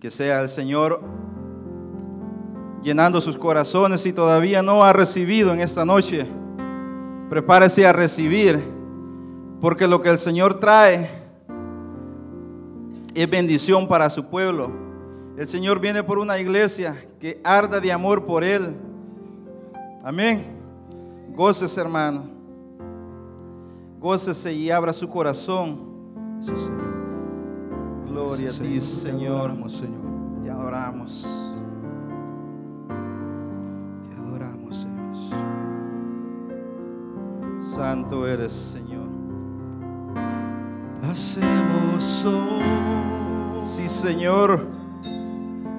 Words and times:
que 0.00 0.10
sea 0.10 0.40
el 0.40 0.48
Señor 0.48 1.02
llenando 2.82 3.20
sus 3.20 3.36
corazones 3.36 4.00
si 4.00 4.10
todavía 4.10 4.62
no 4.62 4.82
ha 4.84 4.94
recibido 4.94 5.52
en 5.52 5.60
esta 5.60 5.84
noche. 5.84 6.26
Prepárese 7.28 7.86
a 7.86 7.92
recibir, 7.92 8.64
porque 9.60 9.86
lo 9.86 10.00
que 10.00 10.08
el 10.08 10.18
Señor 10.18 10.58
trae 10.58 11.10
es 13.14 13.28
bendición 13.28 13.86
para 13.86 14.08
su 14.08 14.24
pueblo. 14.24 14.70
El 15.36 15.46
Señor 15.46 15.78
viene 15.78 16.02
por 16.02 16.18
una 16.18 16.38
iglesia 16.38 17.06
que 17.20 17.38
arda 17.44 17.80
de 17.80 17.92
amor 17.92 18.24
por 18.24 18.42
Él. 18.42 18.78
Amén. 20.02 20.42
Gócese, 21.34 21.78
hermano. 21.78 22.30
Gócese 24.00 24.54
y 24.54 24.70
abra 24.70 24.94
su 24.94 25.06
corazón. 25.06 25.84
Gloria 28.16 28.48
a 28.48 28.52
ti, 28.54 28.80
Señor. 28.80 29.52
Señor. 29.68 30.40
Te 30.42 30.48
adoramos. 30.50 31.28
Te 34.08 34.14
adoramos, 34.18 34.74
Señor. 34.74 35.16
Santo 37.62 38.26
eres, 38.26 38.52
Señor. 38.54 39.06
Hacemos 41.10 42.24
hoy 42.24 42.62
Sí, 43.66 43.86
Señor. 43.86 44.66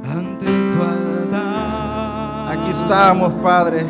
ante 0.05 0.45
tu 0.45 0.83
altar. 0.83 2.51
Aquí 2.51 2.69
estamos, 2.69 3.33
Padre. 3.41 3.83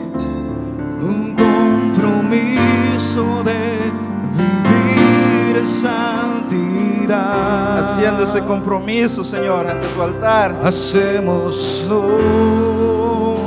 Un 1.01 1.35
compromiso 1.35 3.43
de 3.43 3.91
vivir 4.37 5.16
en 5.57 5.67
santidad. 5.67 7.17
Haciendo 7.77 8.23
ese 8.23 8.43
compromiso, 8.43 9.23
Señor, 9.23 9.67
ante 9.67 9.87
tu 9.87 10.01
altar. 10.01 10.59
Hacemos 10.63 11.87
hoy 11.89 13.37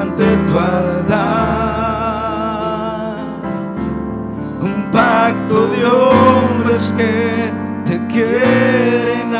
ante 0.00 0.24
tu 0.50 0.58
altar 0.58 1.60
un 4.62 4.90
pacto 4.90 5.66
de 5.68 5.84
hombres 5.84 6.94
que 6.96 7.52
te 7.84 8.06
quieren. 8.06 9.30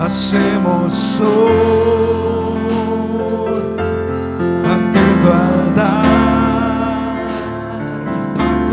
Hacemos 0.00 1.20
hoy. 1.20 2.62
Ante 4.64 5.00
tu 5.20 5.28
altar 5.28 6.04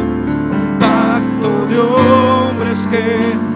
un 0.01 0.79
pacto 0.79 1.65
de 1.67 1.77
hombres 1.79 2.87
que 2.87 3.48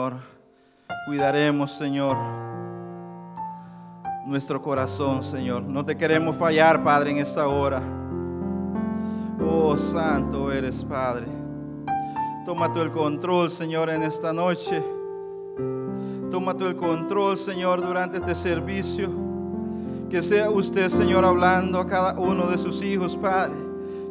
Señor. 0.00 0.14
Cuidaremos, 1.04 1.72
Señor, 1.72 2.16
nuestro 4.26 4.62
corazón, 4.62 5.22
Señor. 5.22 5.62
No 5.62 5.84
te 5.84 5.94
queremos 5.94 6.36
fallar, 6.36 6.82
Padre, 6.82 7.10
en 7.10 7.18
esta 7.18 7.46
hora. 7.48 7.82
Oh, 9.44 9.76
santo 9.76 10.50
eres, 10.50 10.82
Padre. 10.84 11.26
Toma 12.46 12.72
tú 12.72 12.80
el 12.80 12.90
control, 12.90 13.50
Señor, 13.50 13.90
en 13.90 14.02
esta 14.02 14.32
noche. 14.32 14.82
Toma 16.30 16.56
tú 16.56 16.66
el 16.66 16.76
control, 16.76 17.36
Señor, 17.36 17.84
durante 17.84 18.18
este 18.18 18.34
servicio. 18.34 19.10
Que 20.08 20.22
sea 20.22 20.48
usted, 20.48 20.88
Señor, 20.88 21.26
hablando 21.26 21.78
a 21.78 21.86
cada 21.86 22.18
uno 22.18 22.46
de 22.46 22.56
sus 22.56 22.82
hijos, 22.82 23.18
Padre. 23.18 23.54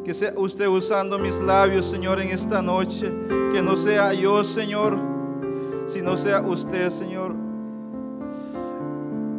Que 0.06 0.14
sea 0.14 0.34
usted 0.38 0.68
usando 0.68 1.18
mis 1.18 1.40
labios, 1.40 1.88
Señor, 1.88 2.20
en 2.22 2.30
esta 2.30 2.62
noche. 2.62 3.12
Que 3.54 3.64
no 3.64 3.76
sea 3.76 4.14
yo, 4.14 4.44
Señor, 4.44 5.09
sino 5.92 6.18
sea 6.18 6.42
usted, 6.42 6.90
Señor. 6.90 7.34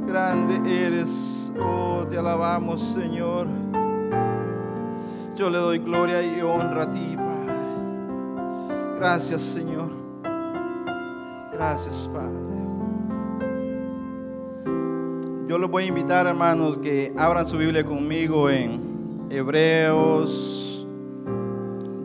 Grande 0.06 0.86
eres, 0.86 1.52
oh, 1.60 2.04
te 2.08 2.18
alabamos, 2.18 2.80
Señor. 2.94 3.46
Yo 5.36 5.48
le 5.48 5.58
doy 5.58 5.78
gloria 5.78 6.22
y 6.22 6.40
honra 6.42 6.82
a 6.82 6.92
ti, 6.92 7.16
Padre. 7.16 7.54
Gracias, 8.96 9.42
Señor. 9.42 9.90
Gracias, 11.52 12.08
Padre. 12.12 12.40
Yo 15.46 15.58
los 15.58 15.70
voy 15.70 15.84
a 15.84 15.86
invitar, 15.86 16.26
hermanos, 16.26 16.78
que 16.78 17.12
abran 17.16 17.46
su 17.46 17.58
Biblia 17.58 17.84
conmigo 17.84 18.48
en 18.50 19.28
Hebreos 19.30 20.86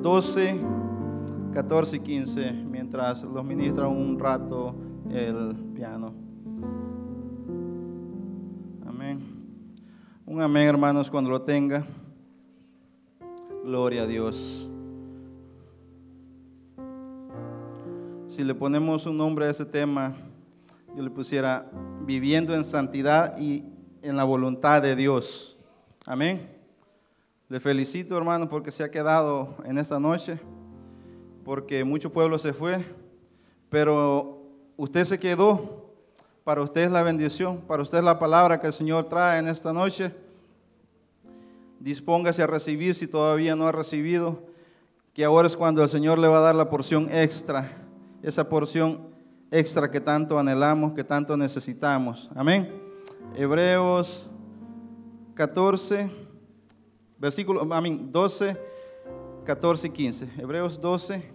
12, 0.01 0.59
14 1.56 1.96
y 1.96 2.00
15 2.02 2.52
mientras 2.52 3.24
los 3.24 3.46
ministra 3.46 3.88
un 3.88 4.19
rato 4.19 4.75
el 5.10 5.56
piano. 5.74 6.13
Amén. 8.86 9.22
Un 10.25 10.42
amén, 10.42 10.68
hermanos, 10.68 11.10
cuando 11.10 11.30
lo 11.30 11.42
tenga. 11.42 11.88
Gloria 13.63 14.04
a 14.04 14.06
Dios. 14.06 14.69
Si 18.28 18.44
le 18.44 18.54
ponemos 18.54 19.06
un 19.06 19.18
nombre 19.18 19.46
a 19.46 19.52
ese 19.52 19.63
tema, 19.63 20.13
yo 20.94 21.04
le 21.04 21.10
pusiera 21.10 21.72
viviendo 22.06 22.54
en 22.54 22.66
santidad 22.66 23.38
y 23.38 23.63
en 24.02 24.18
la 24.18 24.25
voluntad 24.25 24.81
de 24.81 24.94
Dios. 24.98 25.57
Amén. 26.06 26.50
Le 27.48 27.62
felicito, 27.62 28.18
hermano, 28.18 28.50
porque 28.50 28.74
se 28.74 28.84
ha 28.84 28.92
quedado 28.92 29.56
en 29.63 29.78
esta 29.78 30.02
noche 30.02 30.38
porque 31.45 31.86
mucho 31.86 32.12
pueblo 32.12 32.38
se 32.38 32.51
fue, 32.51 32.83
pero 33.69 34.42
usted 34.75 35.06
se 35.06 35.18
quedó. 35.18 35.86
Para 36.44 36.62
usted 36.62 36.81
es 36.81 36.92
la 36.92 37.01
bendición, 37.01 37.62
para 37.62 37.81
usted 37.81 38.00
es 38.00 38.03
la 38.03 38.19
palabra 38.19 38.59
que 38.59 38.68
el 38.68 38.74
Señor 38.74 39.07
trae 39.07 39.39
en 39.39 39.47
esta 39.47 39.71
noche. 39.71 40.12
Dispóngase 41.80 42.44
a 42.44 42.47
recibir 42.47 42.94
si 42.94 43.07
todavía 43.07 43.56
no 43.56 43.68
ha 43.68 43.71
recibido, 43.71 44.44
que 45.13 45.24
ahora 45.24 45.47
es 45.47 45.56
cuando 45.56 45.81
el 45.81 45.89
Señor 45.89 46.19
le 46.19 46.27
va 46.27 46.38
a 46.38 46.42
dar 46.42 46.56
la 46.56 46.69
porción 46.69 47.07
extra 47.09 47.86
esa 48.25 48.50
porción 48.50 49.01
extra 49.51 49.92
que 49.92 50.01
tanto 50.01 50.39
anhelamos, 50.39 50.94
que 50.94 51.03
tanto 51.03 51.38
necesitamos. 51.38 52.27
Amén. 52.33 52.71
Hebreos 53.36 54.25
14, 55.36 56.09
versículo, 57.19 57.62
amén, 57.71 58.12
12, 58.12 58.57
14 59.45 59.88
y 59.88 59.89
15. 59.92 60.30
Hebreos 60.39 60.81
12, 60.81 61.34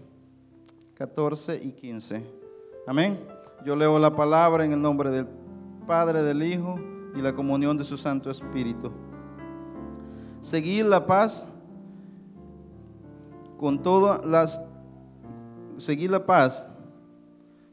14 1.00 1.58
y 1.64 1.73
15. 1.73 2.23
Amén. 2.87 3.19
Yo 3.64 3.75
leo 3.75 3.99
la 3.99 4.14
palabra 4.14 4.67
en 4.67 4.73
el 4.73 4.82
nombre 4.82 5.11
del 5.11 5.26
Padre, 5.87 6.23
del 6.23 6.43
Hijo 6.43 6.79
y 7.17 7.23
la 7.23 7.32
comunión 7.35 7.79
de 7.79 7.87
su 7.87 7.97
Santo 7.97 8.31
Espíritu. 8.31 8.93
Seguir 10.43 10.85
la 10.85 11.06
paz 11.06 11.47
con 13.58 13.82
todas 13.82 14.23
las 14.26 14.61
seguir 15.79 16.11
la 16.11 16.26
paz 16.26 16.69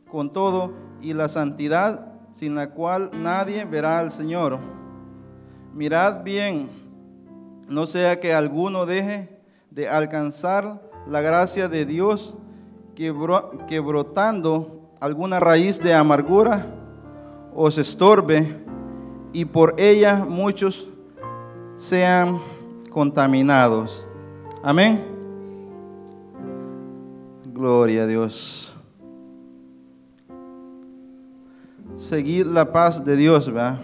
con 0.09 0.31
todo 0.31 0.71
y 1.01 1.11
la 1.11 1.27
santidad 1.27 2.13
sin 2.31 2.55
la 2.55 2.69
cual 2.69 3.11
nadie 3.11 3.65
verá 3.65 3.99
al 3.99 4.13
Señor. 4.13 4.57
Mirad 5.73 6.23
bien, 6.23 6.69
no 7.67 7.87
sea 7.87 8.21
que 8.21 8.33
alguno 8.33 8.85
deje 8.85 9.41
de 9.69 9.89
alcanzar 9.89 10.81
la 11.05 11.19
gracia 11.19 11.67
de 11.67 11.85
Dios 11.85 12.33
que, 12.97 13.79
brotando 13.79 14.89
alguna 14.99 15.39
raíz 15.39 15.79
de 15.79 15.93
amargura 15.93 16.65
os 17.53 17.77
estorbe 17.77 18.57
y 19.31 19.45
por 19.45 19.75
ella 19.77 20.25
muchos 20.27 20.87
sean 21.75 22.41
contaminados. 22.89 24.07
Amén. 24.63 25.05
Gloria 27.53 28.03
a 28.03 28.07
Dios. 28.07 28.73
seguir 31.97 32.45
la 32.45 32.71
paz 32.71 33.03
de 33.03 33.15
Dios, 33.15 33.51
¿verdad? 33.51 33.79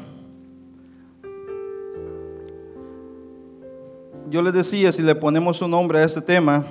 Yo 4.29 4.41
les 4.41 4.53
decía, 4.53 4.91
si 4.91 5.01
le 5.01 5.15
ponemos 5.15 5.61
un 5.61 5.71
nombre 5.71 5.99
a 5.99 6.03
este 6.03 6.21
tema, 6.21 6.63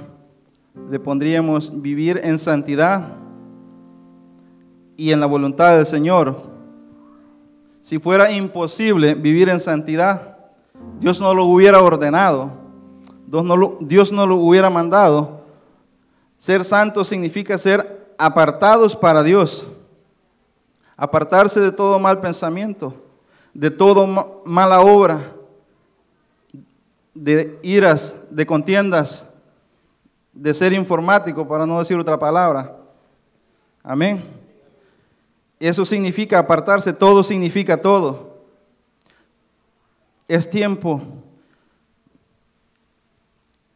le 0.91 0.99
pondríamos 0.99 1.83
vivir 1.83 2.21
en 2.23 2.39
santidad 2.39 3.17
y 4.97 5.13
en 5.13 5.21
la 5.21 5.27
voluntad 5.27 5.77
del 5.77 5.87
Señor. 5.87 6.43
Si 7.83 7.99
fuera 7.99 8.31
imposible 8.31 9.15
vivir 9.15 9.49
en 9.49 9.61
santidad, 9.61 10.37
Dios 11.01 11.21
no 11.21 11.35
lo 11.35 11.45
hubiera 11.45 11.81
ordenado, 11.81 12.53
Dios 13.27 14.13
no 14.13 14.27
lo, 14.27 14.37
hubiera 14.37 14.71
mandado. 14.71 15.43
Ser 16.39 16.65
santo 16.65 17.05
significa 17.05 17.59
ser 17.59 18.15
apartados 18.19 18.95
para 18.95 19.23
Dios 19.23 19.67
apartarse 21.03 21.59
de 21.59 21.73
todo 21.73 21.99
mal 21.99 22.21
pensamiento, 22.21 22.95
de 23.55 23.73
todo 23.73 24.43
mala 24.45 24.81
obra, 24.81 25.33
de 27.13 27.59
iras, 27.63 28.15
de 28.31 28.47
contiendas, 28.47 29.27
de 30.33 30.55
ser 30.55 30.73
informático, 30.73 31.47
para 31.47 31.67
no 31.67 31.79
decir 31.79 31.99
otra 31.99 32.19
palabra. 32.19 32.77
Amén. 33.83 34.23
Eso 35.61 35.85
significa 35.85 36.39
apartarse, 36.39 36.93
todo 36.93 37.23
significa 37.23 37.81
todo. 37.81 38.43
Es 40.27 40.49
tiempo 40.49 41.03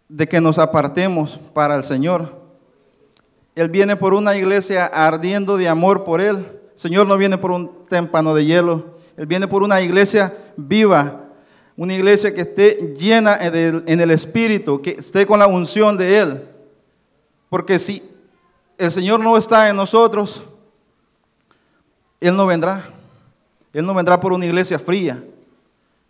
de 0.08 0.26
que 0.26 0.40
nos 0.40 0.58
apartemos 0.58 1.38
para 1.52 1.76
el 1.76 1.84
Señor. 1.84 2.44
Él 3.54 3.68
viene 3.68 3.96
por 3.96 4.14
una 4.14 4.36
iglesia 4.36 4.86
ardiendo 4.86 5.56
de 5.56 5.68
amor 5.68 6.04
por 6.04 6.20
Él 6.20 6.56
Señor 6.76 7.06
no 7.06 7.16
viene 7.16 7.38
por 7.38 7.50
un 7.50 7.84
témpano 7.88 8.34
de 8.34 8.44
hielo, 8.44 8.98
Él 9.16 9.26
viene 9.26 9.48
por 9.48 9.62
una 9.62 9.80
iglesia 9.80 10.36
viva, 10.56 11.25
una 11.76 11.94
iglesia 11.94 12.34
que 12.34 12.40
esté 12.40 12.94
llena 12.96 13.38
en 13.40 14.00
el 14.00 14.10
Espíritu, 14.10 14.80
que 14.80 14.92
esté 14.92 15.26
con 15.26 15.38
la 15.38 15.46
unción 15.46 15.96
de 15.96 16.18
Él. 16.18 16.42
Porque 17.50 17.78
si 17.78 18.02
el 18.78 18.90
Señor 18.90 19.20
no 19.20 19.36
está 19.36 19.68
en 19.68 19.76
nosotros, 19.76 20.42
Él 22.20 22.34
no 22.36 22.46
vendrá. 22.46 22.90
Él 23.72 23.84
no 23.84 23.94
vendrá 23.94 24.18
por 24.18 24.32
una 24.32 24.46
iglesia 24.46 24.78
fría. 24.78 25.22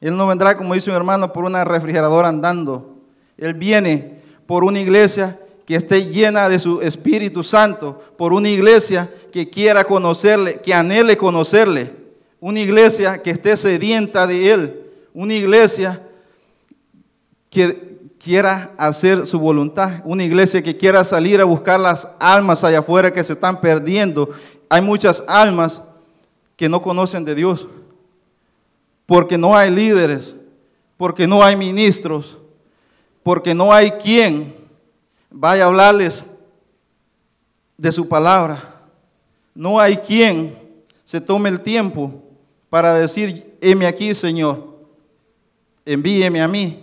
Él 0.00 0.16
no 0.16 0.26
vendrá, 0.28 0.56
como 0.56 0.74
dice 0.74 0.90
mi 0.90 0.96
hermano, 0.96 1.32
por 1.32 1.44
una 1.44 1.64
refrigeradora 1.64 2.28
andando. 2.28 2.98
Él 3.36 3.54
viene 3.54 4.20
por 4.46 4.62
una 4.62 4.78
iglesia 4.78 5.38
que 5.66 5.74
esté 5.74 6.06
llena 6.06 6.48
de 6.48 6.60
su 6.60 6.80
Espíritu 6.80 7.42
Santo, 7.42 8.00
por 8.16 8.32
una 8.32 8.48
iglesia 8.48 9.10
que 9.32 9.50
quiera 9.50 9.82
conocerle, 9.82 10.60
que 10.60 10.72
anhele 10.72 11.16
conocerle, 11.16 11.92
una 12.38 12.60
iglesia 12.60 13.20
que 13.20 13.30
esté 13.30 13.56
sedienta 13.56 14.28
de 14.28 14.52
Él, 14.52 14.85
una 15.16 15.32
iglesia 15.32 16.02
que 17.48 17.96
quiera 18.22 18.74
hacer 18.76 19.26
su 19.26 19.40
voluntad, 19.40 20.02
una 20.04 20.22
iglesia 20.22 20.60
que 20.60 20.76
quiera 20.76 21.02
salir 21.04 21.40
a 21.40 21.44
buscar 21.44 21.80
las 21.80 22.06
almas 22.20 22.62
allá 22.62 22.80
afuera 22.80 23.10
que 23.10 23.24
se 23.24 23.32
están 23.32 23.58
perdiendo. 23.62 24.28
Hay 24.68 24.82
muchas 24.82 25.24
almas 25.26 25.80
que 26.54 26.68
no 26.68 26.82
conocen 26.82 27.24
de 27.24 27.34
Dios, 27.34 27.66
porque 29.06 29.38
no 29.38 29.56
hay 29.56 29.70
líderes, 29.70 30.36
porque 30.98 31.26
no 31.26 31.42
hay 31.42 31.56
ministros, 31.56 32.36
porque 33.22 33.54
no 33.54 33.72
hay 33.72 33.92
quien 33.92 34.54
vaya 35.30 35.64
a 35.64 35.68
hablarles 35.68 36.26
de 37.78 37.90
su 37.90 38.06
palabra. 38.06 38.82
No 39.54 39.80
hay 39.80 39.96
quien 39.96 40.58
se 41.06 41.22
tome 41.22 41.48
el 41.48 41.60
tiempo 41.60 42.22
para 42.68 42.92
decir, 42.92 43.56
heme 43.62 43.86
aquí, 43.86 44.14
Señor, 44.14 44.75
envíeme 45.86 46.42
a 46.42 46.48
mí. 46.48 46.82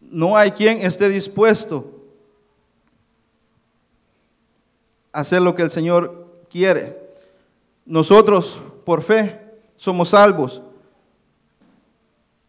No 0.00 0.36
hay 0.36 0.50
quien 0.50 0.78
esté 0.78 1.08
dispuesto 1.08 1.92
a 5.12 5.20
hacer 5.20 5.42
lo 5.42 5.54
que 5.54 5.62
el 5.62 5.70
Señor 5.70 6.42
quiere. 6.50 6.98
Nosotros, 7.84 8.58
por 8.84 9.02
fe, 9.02 9.40
somos 9.76 10.08
salvos, 10.08 10.62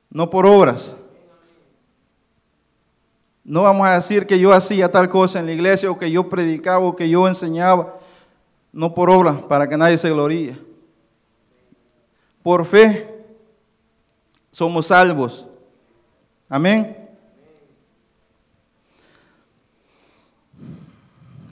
no 0.10 0.30
por 0.30 0.46
obras. 0.46 0.96
No 3.44 3.63
vamos 3.63 3.86
a 3.88 3.96
decir 3.96 4.25
que 4.25 4.39
yo 4.39 4.54
hacía 4.54 4.92
tal 4.92 5.10
cosa 5.10 5.39
en 5.39 5.46
la 5.46 5.51
iglesia 5.51 5.92
o 5.92 6.00
que 6.00 6.10
yo 6.10 6.30
predicaba 6.30 6.80
o 6.86 6.96
que 6.96 7.10
yo 7.10 7.27
enseñaba, 7.27 7.96
no 8.72 8.94
por 8.94 9.10
obra, 9.10 9.48
para 9.48 9.68
que 9.70 9.77
nadie 9.77 9.98
se 9.98 10.10
gloríe. 10.10 10.58
Por 12.42 12.65
fe 12.65 13.15
somos 14.56 14.88
salvos. 14.88 15.46
Amén. 16.48 17.10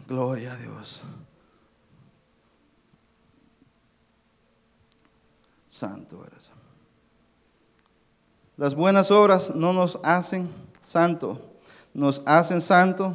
Gloria 0.07 0.53
a 0.53 0.55
Dios. 0.55 1.01
Santo 5.67 6.23
eres. 6.25 6.49
Las 8.55 8.73
buenas 8.73 9.11
obras 9.11 9.53
no 9.53 9.73
nos 9.73 9.99
hacen 10.03 10.47
santos 10.83 11.39
nos 11.93 12.21
hacen 12.25 12.59
santos, 12.59 13.13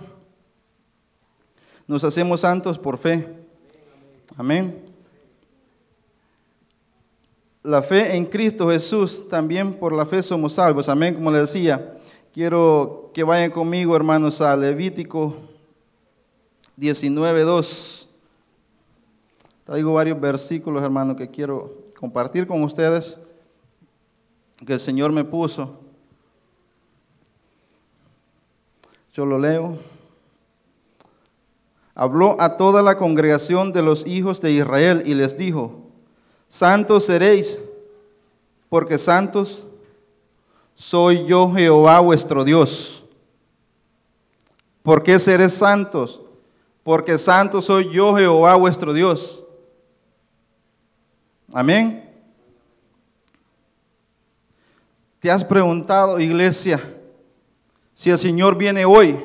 nos 1.87 2.05
hacemos 2.05 2.41
santos 2.41 2.79
por 2.79 2.97
fe. 2.99 3.27
Amén. 4.37 4.88
La 7.69 7.83
fe 7.83 8.17
en 8.17 8.25
Cristo 8.25 8.71
Jesús, 8.71 9.29
también 9.29 9.75
por 9.75 9.93
la 9.93 10.07
fe 10.07 10.23
somos 10.23 10.55
salvos. 10.55 10.89
Amén, 10.89 11.15
como 11.15 11.31
le 11.31 11.41
decía. 11.41 11.99
Quiero 12.33 13.11
que 13.13 13.23
vayan 13.23 13.51
conmigo, 13.51 13.95
hermanos, 13.95 14.41
a 14.41 14.57
Levítico 14.57 15.37
19.2. 16.81 18.07
Traigo 19.67 19.93
varios 19.93 20.19
versículos, 20.19 20.83
hermanos, 20.83 21.19
que 21.19 21.29
quiero 21.29 21.75
compartir 21.99 22.47
con 22.47 22.63
ustedes. 22.63 23.19
que 24.65 24.73
el 24.73 24.81
Señor 24.81 25.13
me 25.13 25.25
puso. 25.25 25.79
Yo 29.13 29.27
lo 29.27 29.39
leo. 29.39 29.79
Habló 31.95 32.35
a 32.41 32.57
toda 32.57 32.81
la 32.81 32.97
congregación 32.97 33.75
de 33.75 33.83
los 33.83 34.07
hijos 34.07 34.41
de 34.41 34.53
Israel 34.53 35.03
y 35.05 35.13
les 35.13 35.37
dijo, 35.37 35.88
santos 36.49 37.05
seréis, 37.05 37.59
porque 38.69 38.99
santos 38.99 39.63
soy 40.75 41.27
yo 41.27 41.53
Jehová 41.53 42.01
vuestro 42.01 42.45
Dios. 42.45 43.05
¿Por 44.83 45.03
qué 45.03 45.19
seréis 45.19 45.53
santos? 45.53 46.21
Porque 46.83 47.19
santo 47.19 47.61
soy 47.61 47.91
yo 47.91 48.17
Jehová 48.17 48.55
vuestro 48.55 48.93
Dios. 48.93 49.45
Amén. 51.53 52.05
¿Te 55.21 55.31
has 55.31 55.43
preguntado, 55.43 56.21
iglesia, 56.21 56.81
si 57.95 58.11
el 58.11 58.19
Señor 58.19 58.57
viene 58.57 58.85
hoy? 58.85 59.19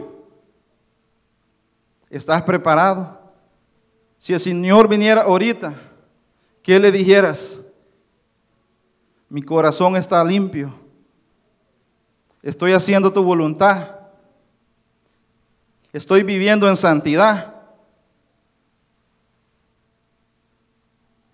¿Estás 2.09 2.41
preparado? 2.41 3.19
Si 4.17 4.33
el 4.33 4.39
Señor 4.39 4.87
viniera 4.87 5.21
ahorita, 5.21 5.73
¿qué 6.63 6.79
le 6.79 6.91
dijeras? 6.91 7.59
Mi 9.29 9.41
corazón 9.41 9.95
está 9.95 10.23
limpio. 10.23 10.73
Estoy 12.41 12.71
haciendo 12.73 13.11
tu 13.11 13.23
voluntad. 13.23 13.99
Estoy 15.91 16.23
viviendo 16.23 16.67
en 16.67 16.77
santidad. 16.77 17.53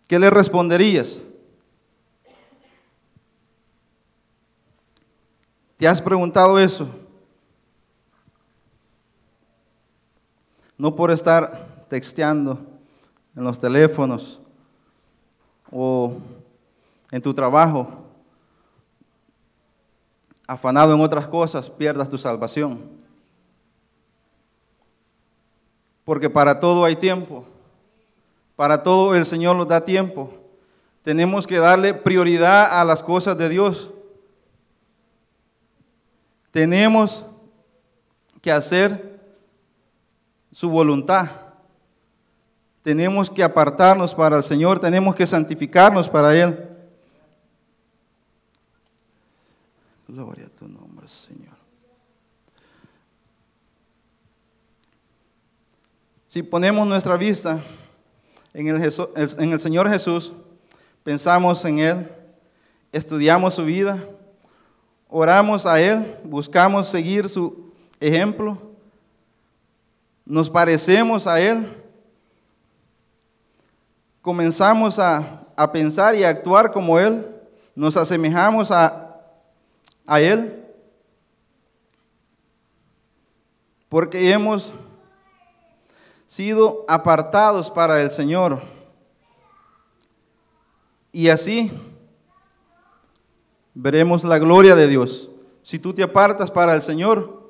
¿Qué 0.07 0.17
le 0.17 0.29
responderías? 0.29 1.21
¿Te 5.77 5.87
has 5.87 6.01
preguntado 6.01 6.59
eso? 6.59 6.89
No 10.77 10.95
por 10.95 11.11
estar 11.11 11.85
texteando 11.89 12.59
en 13.35 13.43
los 13.43 13.59
teléfonos 13.59 14.38
o 15.71 16.17
en 17.11 17.21
tu 17.21 17.33
trabajo, 17.33 17.87
afanado 20.47 20.93
en 20.93 21.01
otras 21.01 21.27
cosas, 21.27 21.69
pierdas 21.69 22.09
tu 22.09 22.17
salvación. 22.17 22.79
Porque 26.03 26.29
para 26.29 26.59
todo 26.59 26.85
hay 26.85 26.95
tiempo. 26.95 27.45
Para 28.55 28.81
todo 28.81 29.15
el 29.15 29.25
Señor 29.25 29.55
nos 29.55 29.67
da 29.67 29.85
tiempo. 29.85 30.33
Tenemos 31.03 31.45
que 31.45 31.59
darle 31.59 31.93
prioridad 31.93 32.79
a 32.79 32.83
las 32.83 33.03
cosas 33.03 33.37
de 33.37 33.47
Dios. 33.47 33.89
Tenemos 36.51 37.23
que 38.41 38.51
hacer 38.51 39.19
su 40.51 40.69
voluntad. 40.69 41.29
Tenemos 42.83 43.29
que 43.29 43.43
apartarnos 43.43 44.13
para 44.13 44.37
el 44.37 44.43
Señor, 44.43 44.79
tenemos 44.79 45.15
que 45.15 45.27
santificarnos 45.27 46.07
para 46.07 46.35
Él. 46.35 46.57
Gloria 50.07 50.45
a 50.45 50.49
tu 50.49 50.67
nombre, 50.67 51.07
Señor. 51.07 51.57
Si 56.27 56.41
ponemos 56.43 56.87
nuestra 56.87 57.17
vista 57.17 57.61
en 58.53 58.67
el, 58.67 58.93
en 59.15 59.53
el 59.53 59.59
Señor 59.59 59.89
Jesús, 59.89 60.31
pensamos 61.03 61.63
en 61.65 61.79
Él, 61.79 62.11
estudiamos 62.91 63.55
su 63.55 63.65
vida, 63.65 64.03
oramos 65.09 65.65
a 65.65 65.81
Él, 65.81 66.17
buscamos 66.23 66.87
seguir 66.87 67.29
su 67.29 67.71
ejemplo, 67.99 68.57
nos 70.25 70.49
parecemos 70.49 71.25
a 71.27 71.41
Él, 71.41 71.67
comenzamos 74.29 74.99
a, 74.99 75.41
a 75.55 75.71
pensar 75.71 76.13
y 76.13 76.23
a 76.23 76.29
actuar 76.29 76.71
como 76.71 76.99
Él, 76.99 77.25
nos 77.73 77.97
asemejamos 77.97 78.69
a, 78.69 79.19
a 80.05 80.21
Él, 80.21 80.67
porque 83.89 84.29
hemos 84.29 84.71
sido 86.27 86.85
apartados 86.87 87.71
para 87.71 88.03
el 88.03 88.11
Señor. 88.11 88.61
Y 91.11 91.29
así 91.29 91.71
veremos 93.73 94.23
la 94.23 94.37
gloria 94.37 94.75
de 94.75 94.87
Dios. 94.87 95.27
Si 95.63 95.79
tú 95.79 95.91
te 95.91 96.03
apartas 96.03 96.51
para 96.51 96.75
el 96.75 96.83
Señor, 96.83 97.49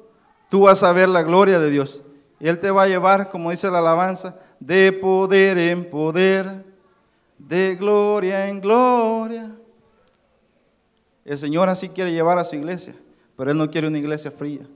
tú 0.50 0.62
vas 0.62 0.82
a 0.82 0.94
ver 0.94 1.10
la 1.10 1.24
gloria 1.24 1.60
de 1.60 1.72
Dios. 1.72 2.02
Él 2.40 2.58
te 2.62 2.72
va 2.72 2.84
a 2.84 2.88
llevar, 2.88 3.32
como 3.32 3.52
dice 3.52 3.70
la 3.70 3.80
alabanza, 3.80 4.40
de 4.62 4.94
poder 4.94 5.58
en 5.58 5.90
poder, 5.90 6.69
de 7.40 7.76
gloria 7.76 8.48
en 8.48 8.62
gloria. 8.62 9.56
El 11.26 11.40
Señor 11.40 11.70
así 11.70 11.90
quiere 11.90 12.12
llevar 12.12 12.38
a 12.38 12.44
su 12.44 12.56
iglesia, 12.56 12.96
pero 13.36 13.52
Él 13.52 13.58
no 13.58 13.70
quiere 13.72 13.88
una 13.88 13.98
iglesia 13.98 14.32
fría. 14.32 14.68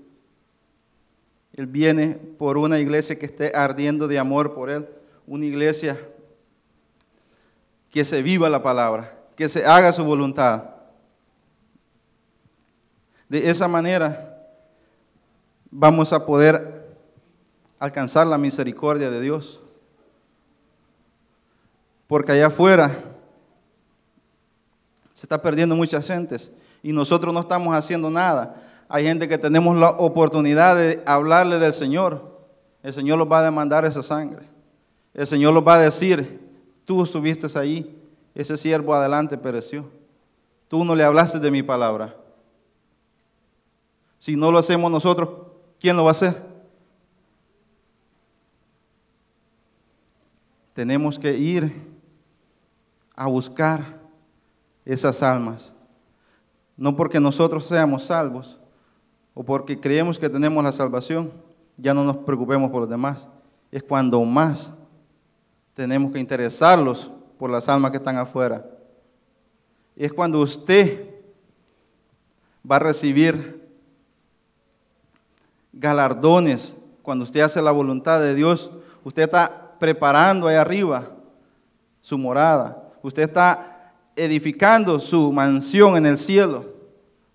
Él 1.53 1.67
viene 1.67 2.15
por 2.15 2.57
una 2.57 2.79
iglesia 2.79 3.19
que 3.19 3.27
esté 3.27 3.51
ardiendo 3.55 4.07
de 4.07 4.17
amor 4.17 4.55
por 4.55 4.69
Él, 4.69 4.87
una 5.27 5.45
iglesia 5.45 5.99
que 7.91 8.03
se 8.03 8.23
viva 8.23 8.49
la 8.49 8.63
palabra, 8.63 9.19
que 9.35 9.47
se 9.47 9.65
haga 9.65 9.93
su 9.93 10.03
voluntad. 10.03 10.71
De 13.29 13.49
esa 13.49 13.67
manera 13.67 14.47
vamos 15.69 16.13
a 16.13 16.25
poder 16.25 16.95
alcanzar 17.79 18.25
la 18.27 18.37
misericordia 18.37 19.09
de 19.09 19.21
Dios. 19.21 19.61
Porque 22.13 22.31
allá 22.31 22.45
afuera 22.45 22.95
se 25.15 25.25
está 25.25 25.41
perdiendo 25.41 25.75
muchas 25.75 26.05
gentes 26.05 26.51
y 26.83 26.93
nosotros 26.93 27.33
no 27.33 27.39
estamos 27.39 27.75
haciendo 27.75 28.07
nada. 28.11 28.61
Hay 28.87 29.05
gente 29.05 29.27
que 29.27 29.39
tenemos 29.39 29.75
la 29.75 29.89
oportunidad 29.89 30.75
de 30.75 31.01
hablarle 31.07 31.57
del 31.57 31.73
Señor. 31.73 32.37
El 32.83 32.93
Señor 32.93 33.17
los 33.17 33.31
va 33.31 33.39
a 33.39 33.43
demandar 33.45 33.83
esa 33.83 34.03
sangre. 34.03 34.45
El 35.11 35.25
Señor 35.25 35.55
los 35.55 35.67
va 35.67 35.73
a 35.73 35.79
decir, 35.79 36.39
tú 36.85 37.01
estuviste 37.01 37.47
ahí, 37.57 37.99
ese 38.35 38.59
siervo 38.59 38.93
adelante 38.93 39.35
pereció. 39.35 39.89
Tú 40.67 40.85
no 40.85 40.95
le 40.95 41.03
hablaste 41.03 41.39
de 41.39 41.49
mi 41.49 41.63
palabra. 41.63 42.15
Si 44.19 44.35
no 44.35 44.51
lo 44.51 44.59
hacemos 44.59 44.91
nosotros, 44.91 45.29
¿quién 45.79 45.97
lo 45.97 46.03
va 46.03 46.11
a 46.11 46.11
hacer? 46.11 46.35
Tenemos 50.75 51.17
que 51.17 51.35
ir 51.35 51.92
a 53.15 53.27
buscar 53.27 53.99
esas 54.85 55.21
almas. 55.23 55.73
No 56.75 56.95
porque 56.95 57.19
nosotros 57.19 57.65
seamos 57.65 58.05
salvos 58.05 58.57
o 59.33 59.43
porque 59.43 59.79
creemos 59.79 60.19
que 60.19 60.29
tenemos 60.29 60.63
la 60.63 60.71
salvación, 60.71 61.31
ya 61.77 61.93
no 61.93 62.03
nos 62.03 62.17
preocupemos 62.17 62.69
por 62.71 62.81
los 62.81 62.89
demás. 62.89 63.27
Es 63.71 63.83
cuando 63.83 64.23
más 64.23 64.71
tenemos 65.73 66.11
que 66.11 66.19
interesarlos 66.19 67.09
por 67.37 67.49
las 67.49 67.67
almas 67.67 67.91
que 67.91 67.97
están 67.97 68.17
afuera. 68.17 68.65
Es 69.95 70.13
cuando 70.13 70.39
usted 70.39 71.09
va 72.69 72.77
a 72.77 72.79
recibir 72.79 73.63
galardones. 75.71 76.75
Cuando 77.01 77.25
usted 77.25 77.41
hace 77.41 77.61
la 77.61 77.71
voluntad 77.71 78.19
de 78.19 78.35
Dios, 78.35 78.71
usted 79.03 79.23
está 79.23 79.75
preparando 79.79 80.47
ahí 80.47 80.55
arriba 80.55 81.09
su 82.01 82.17
morada. 82.17 82.82
Usted 83.03 83.23
está 83.23 83.93
edificando 84.15 84.99
su 84.99 85.31
mansión 85.31 85.97
en 85.97 86.05
el 86.05 86.17
cielo. 86.17 86.73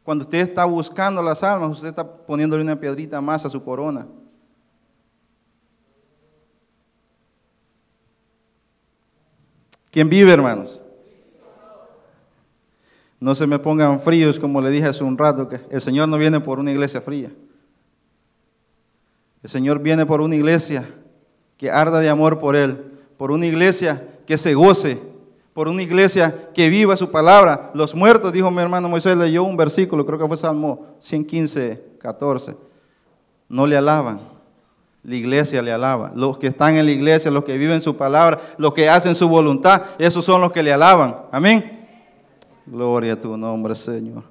Cuando 0.03 0.25
usted 0.25 0.39
está 0.39 0.65
buscando 0.65 1.23
las 1.23 1.43
almas, 1.43 1.73
usted 1.73 1.89
está 1.89 2.05
poniéndole 2.05 2.65
una 2.65 2.81
piedrita 2.81 3.21
más 3.21 3.45
a 3.45 3.51
su 3.51 3.63
corona. 3.63 4.07
¿Quién 9.91 10.09
vive, 10.09 10.33
hermanos? 10.33 10.83
No 13.21 13.35
se 13.35 13.47
me 13.47 13.59
pongan 13.59 14.01
fríos, 14.01 14.39
como 14.39 14.61
le 14.63 14.71
dije 14.71 14.87
hace 14.87 15.05
un 15.05 15.19
rato, 15.19 15.49
que 15.49 15.61
el 15.71 15.81
Señor 15.81 16.09
no 16.09 16.17
viene 16.17 16.41
por 16.41 16.59
una 16.59 16.71
iglesia 16.71 17.01
fría. 17.01 17.31
El 19.43 19.51
Señor 19.51 19.81
viene 19.81 20.07
por 20.07 20.21
una 20.21 20.37
iglesia 20.37 20.89
que 21.59 21.71
arda 21.71 22.01
de 22.01 22.09
amor 22.09 22.39
por 22.39 22.57
Él, 22.57 22.93
por 23.19 23.31
una 23.31 23.47
iglesia 23.47 24.09
que 24.27 24.39
se 24.39 24.55
goce, 24.55 25.01
por 25.59 25.67
una 25.67 25.83
iglesia 25.83 26.51
que 26.55 26.69
viva 26.69 26.97
su 26.97 27.11
palabra. 27.11 27.73
Los 27.75 27.93
muertos, 27.93 28.33
dijo 28.33 28.49
mi 28.49 28.63
hermano 28.63 28.89
Moisés, 28.89 29.17
leyó 29.17 29.43
un 29.43 29.57
versículo, 29.57 30.07
creo 30.07 30.17
que 30.17 30.29
fue 30.29 30.37
Salmo 30.37 30.87
115, 31.01 31.97
14. 31.99 32.55
No 33.49 33.67
le 33.67 33.77
alaban, 33.77 34.21
la 35.03 35.17
iglesia 35.17 35.61
le 35.61 35.73
alaba. 35.73 36.13
Los 36.15 36.39
que 36.39 36.47
están 36.47 36.77
en 36.77 36.85
la 36.85 36.93
iglesia, 36.93 37.33
los 37.33 37.43
que 37.43 37.59
viven 37.59 37.81
su 37.81 37.97
palabra, 37.97 38.41
los 38.57 38.73
que 38.73 38.89
hacen 38.89 39.17
su 39.17 39.29
voluntad, 39.29 39.83
esos 39.99 40.25
son 40.25 40.43
los 40.43 40.53
que 40.53 40.63
le 40.63 40.73
alaban. 40.73 41.23
Amén. 41.33 41.89
Gloria 42.65 43.15
a 43.15 43.21
tu 43.21 43.37
nombre, 43.37 43.75
Señor. 43.75 44.23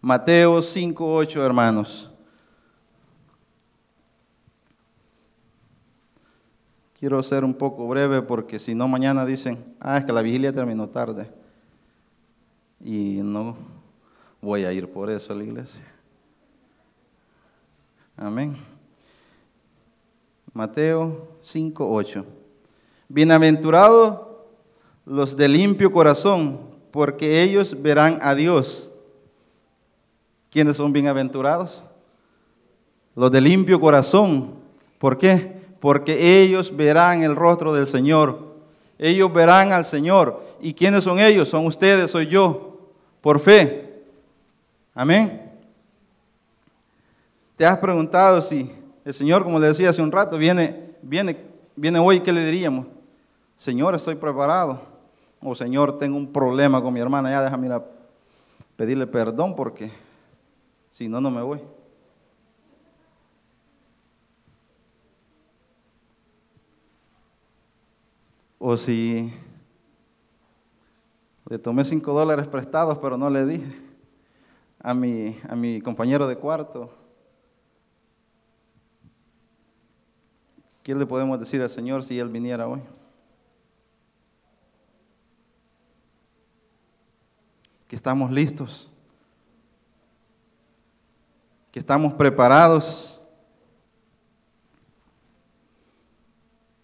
Mateo 0.00 0.60
5.8, 0.60 1.36
hermanos. 1.44 2.10
Quiero 7.02 7.20
ser 7.24 7.42
un 7.42 7.52
poco 7.52 7.88
breve 7.88 8.22
porque 8.22 8.60
si 8.60 8.76
no 8.76 8.86
mañana 8.86 9.26
dicen, 9.26 9.74
ah, 9.80 9.98
es 9.98 10.04
que 10.04 10.12
la 10.12 10.22
vigilia 10.22 10.52
terminó 10.52 10.88
tarde. 10.88 11.28
Y 12.80 13.18
no 13.24 13.56
voy 14.40 14.62
a 14.62 14.72
ir 14.72 14.88
por 14.88 15.10
eso 15.10 15.32
a 15.32 15.36
la 15.36 15.42
iglesia. 15.42 15.82
Amén. 18.16 18.56
Mateo 20.52 21.26
5.8. 21.42 22.24
Bienaventurados 23.08 24.20
los 25.04 25.36
de 25.36 25.48
limpio 25.48 25.90
corazón, 25.90 26.60
porque 26.92 27.42
ellos 27.42 27.82
verán 27.82 28.20
a 28.22 28.32
Dios. 28.36 28.92
¿Quiénes 30.52 30.76
son 30.76 30.92
bienaventurados? 30.92 31.82
Los 33.16 33.32
de 33.32 33.40
limpio 33.40 33.80
corazón. 33.80 34.54
¿Por 35.00 35.18
qué? 35.18 35.51
Porque 35.82 36.44
ellos 36.44 36.76
verán 36.76 37.24
el 37.24 37.34
rostro 37.34 37.74
del 37.74 37.88
Señor. 37.88 38.38
Ellos 39.00 39.32
verán 39.32 39.72
al 39.72 39.84
Señor. 39.84 40.40
¿Y 40.60 40.74
quiénes 40.74 41.02
son 41.02 41.18
ellos? 41.18 41.48
Son 41.48 41.66
ustedes, 41.66 42.08
soy 42.08 42.28
yo, 42.28 42.78
por 43.20 43.40
fe. 43.40 44.04
Amén. 44.94 45.50
¿Te 47.56 47.66
has 47.66 47.80
preguntado 47.80 48.40
si 48.42 48.70
el 49.04 49.12
Señor, 49.12 49.42
como 49.42 49.58
le 49.58 49.66
decía 49.66 49.90
hace 49.90 50.00
un 50.00 50.12
rato, 50.12 50.38
viene, 50.38 50.94
viene, 51.02 51.36
viene 51.74 51.98
hoy, 51.98 52.20
¿qué 52.20 52.32
le 52.32 52.44
diríamos? 52.44 52.86
Señor, 53.56 53.96
estoy 53.96 54.14
preparado. 54.14 54.80
O 55.40 55.56
Señor, 55.56 55.98
tengo 55.98 56.16
un 56.16 56.32
problema 56.32 56.80
con 56.80 56.94
mi 56.94 57.00
hermana, 57.00 57.28
ya 57.28 57.42
déjame 57.42 57.66
ir 57.66 57.72
a 57.72 57.82
pedirle 58.76 59.08
perdón 59.08 59.56
porque 59.56 59.90
si 60.92 61.08
no, 61.08 61.20
no 61.20 61.28
me 61.28 61.42
voy. 61.42 61.60
O 68.64 68.76
si 68.76 69.28
le 71.48 71.58
tomé 71.58 71.84
cinco 71.84 72.12
dólares 72.12 72.46
prestados, 72.46 72.96
pero 72.98 73.16
no 73.18 73.28
le 73.28 73.44
dije 73.44 73.82
a 74.78 74.94
mi, 74.94 75.36
a 75.48 75.56
mi 75.56 75.80
compañero 75.80 76.28
de 76.28 76.36
cuarto. 76.36 76.94
¿Qué 80.84 80.94
le 80.94 81.04
podemos 81.04 81.40
decir 81.40 81.60
al 81.60 81.70
Señor 81.70 82.04
si 82.04 82.20
Él 82.20 82.28
viniera 82.28 82.68
hoy? 82.68 82.80
Que 87.88 87.96
estamos 87.96 88.30
listos, 88.30 88.92
que 91.72 91.80
estamos 91.80 92.14
preparados, 92.14 93.20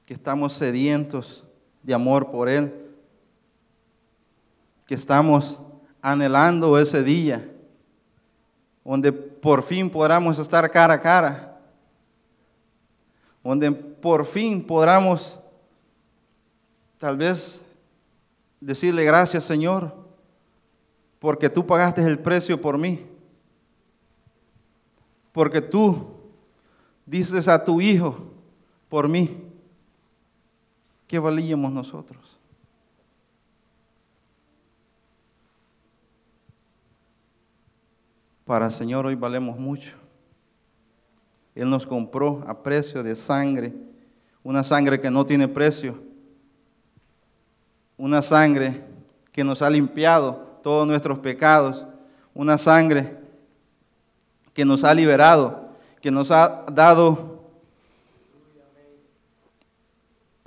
que 0.04 0.14
estamos 0.14 0.54
sedientos 0.54 1.44
de 1.88 1.94
amor 1.94 2.30
por 2.30 2.50
Él, 2.50 2.70
que 4.86 4.94
estamos 4.94 5.58
anhelando 6.02 6.78
ese 6.78 7.02
día 7.02 7.50
donde 8.84 9.10
por 9.10 9.62
fin 9.62 9.88
podamos 9.88 10.38
estar 10.38 10.70
cara 10.70 10.92
a 10.92 11.00
cara, 11.00 11.58
donde 13.42 13.72
por 13.72 14.26
fin 14.26 14.62
podamos 14.62 15.38
tal 16.98 17.16
vez 17.16 17.64
decirle 18.60 19.02
gracias 19.04 19.44
Señor, 19.44 19.94
porque 21.18 21.48
tú 21.48 21.66
pagaste 21.66 22.02
el 22.02 22.18
precio 22.18 22.60
por 22.60 22.76
mí, 22.76 23.06
porque 25.32 25.62
tú 25.62 26.06
dices 27.06 27.48
a 27.48 27.64
tu 27.64 27.80
Hijo 27.80 28.14
por 28.90 29.08
mí. 29.08 29.47
¿Qué 31.08 31.18
valíamos 31.18 31.72
nosotros? 31.72 32.38
Para 38.44 38.66
el 38.66 38.72
Señor 38.72 39.06
hoy 39.06 39.14
valemos 39.14 39.58
mucho. 39.58 39.96
Él 41.54 41.68
nos 41.68 41.86
compró 41.86 42.44
a 42.46 42.62
precio 42.62 43.02
de 43.02 43.16
sangre, 43.16 43.74
una 44.44 44.62
sangre 44.62 45.00
que 45.00 45.10
no 45.10 45.24
tiene 45.24 45.48
precio, 45.48 45.98
una 47.96 48.22
sangre 48.22 48.84
que 49.32 49.42
nos 49.42 49.62
ha 49.62 49.70
limpiado 49.70 50.60
todos 50.62 50.86
nuestros 50.86 51.18
pecados, 51.18 51.86
una 52.34 52.58
sangre 52.58 53.18
que 54.52 54.64
nos 54.64 54.84
ha 54.84 54.92
liberado, 54.92 55.70
que 56.00 56.10
nos 56.10 56.30
ha 56.30 56.64
dado 56.72 57.37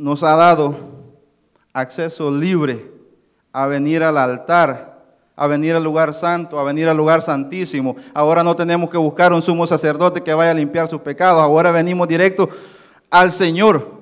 nos 0.02 0.24
ha 0.24 0.36
dado 0.36 0.76
acceso 1.72 2.32
libre 2.32 2.92
a 3.54 3.68
venir 3.68 4.02
al 4.02 4.18
altar, 4.18 5.00
a 5.36 5.46
venir 5.46 5.76
al 5.76 5.84
lugar 5.84 6.16
santo, 6.16 6.58
a 6.58 6.64
venir 6.64 6.90
al 6.90 6.98
lugar 6.98 7.22
santísimo. 7.22 7.96
Ahora 8.12 8.44
no 8.44 8.56
tenemos 8.56 8.90
que 8.90 8.98
buscar 8.98 9.32
un 9.32 9.44
sumo 9.44 9.68
sacerdote 9.68 10.22
que 10.22 10.34
vaya 10.34 10.52
a 10.52 10.56
limpiar 10.56 10.88
sus 10.88 11.02
pecados, 11.02 11.40
ahora 11.40 11.72
venimos 11.72 12.08
directo 12.08 12.50
al 13.12 13.32
Señor. 13.32 14.02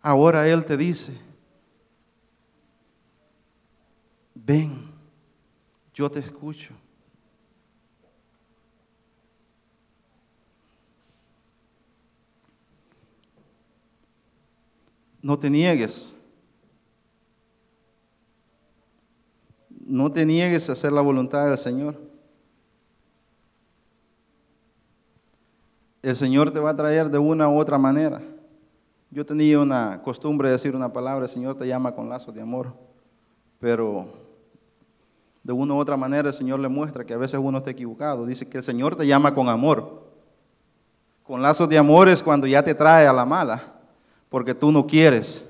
Ahora 0.00 0.48
Él 0.48 0.64
te 0.64 0.78
dice, 0.78 1.12
ven, 4.34 4.90
yo 5.92 6.10
te 6.10 6.20
escucho. 6.20 6.72
No 15.22 15.38
te 15.38 15.50
niegues. 15.50 16.16
No 19.70 20.12
te 20.12 20.24
niegues 20.24 20.68
a 20.68 20.72
hacer 20.72 20.92
la 20.92 21.00
voluntad 21.00 21.46
del 21.46 21.58
Señor. 21.58 21.96
El 26.02 26.14
Señor 26.14 26.50
te 26.50 26.60
va 26.60 26.70
a 26.70 26.76
traer 26.76 27.10
de 27.10 27.18
una 27.18 27.48
u 27.48 27.58
otra 27.58 27.78
manera. 27.78 28.22
Yo 29.10 29.24
tenía 29.26 29.58
una 29.58 30.02
costumbre 30.02 30.48
de 30.48 30.52
decir 30.52 30.76
una 30.76 30.92
palabra, 30.92 31.24
el 31.24 31.30
Señor 31.30 31.56
te 31.56 31.66
llama 31.66 31.94
con 31.94 32.08
lazos 32.08 32.34
de 32.34 32.42
amor, 32.42 32.74
pero 33.58 34.06
de 35.42 35.52
una 35.52 35.74
u 35.74 35.78
otra 35.78 35.96
manera 35.96 36.28
el 36.28 36.34
Señor 36.34 36.60
le 36.60 36.68
muestra 36.68 37.04
que 37.04 37.14
a 37.14 37.18
veces 37.18 37.40
uno 37.42 37.58
está 37.58 37.70
equivocado. 37.70 38.26
Dice 38.26 38.48
que 38.48 38.58
el 38.58 38.64
Señor 38.64 38.94
te 38.94 39.06
llama 39.06 39.34
con 39.34 39.48
amor. 39.48 40.06
Con 41.24 41.42
lazos 41.42 41.68
de 41.68 41.78
amor 41.78 42.08
es 42.08 42.22
cuando 42.22 42.46
ya 42.46 42.62
te 42.62 42.74
trae 42.74 43.06
a 43.06 43.12
la 43.12 43.24
mala 43.24 43.77
porque 44.28 44.54
tú 44.54 44.70
no 44.70 44.86
quieres. 44.86 45.44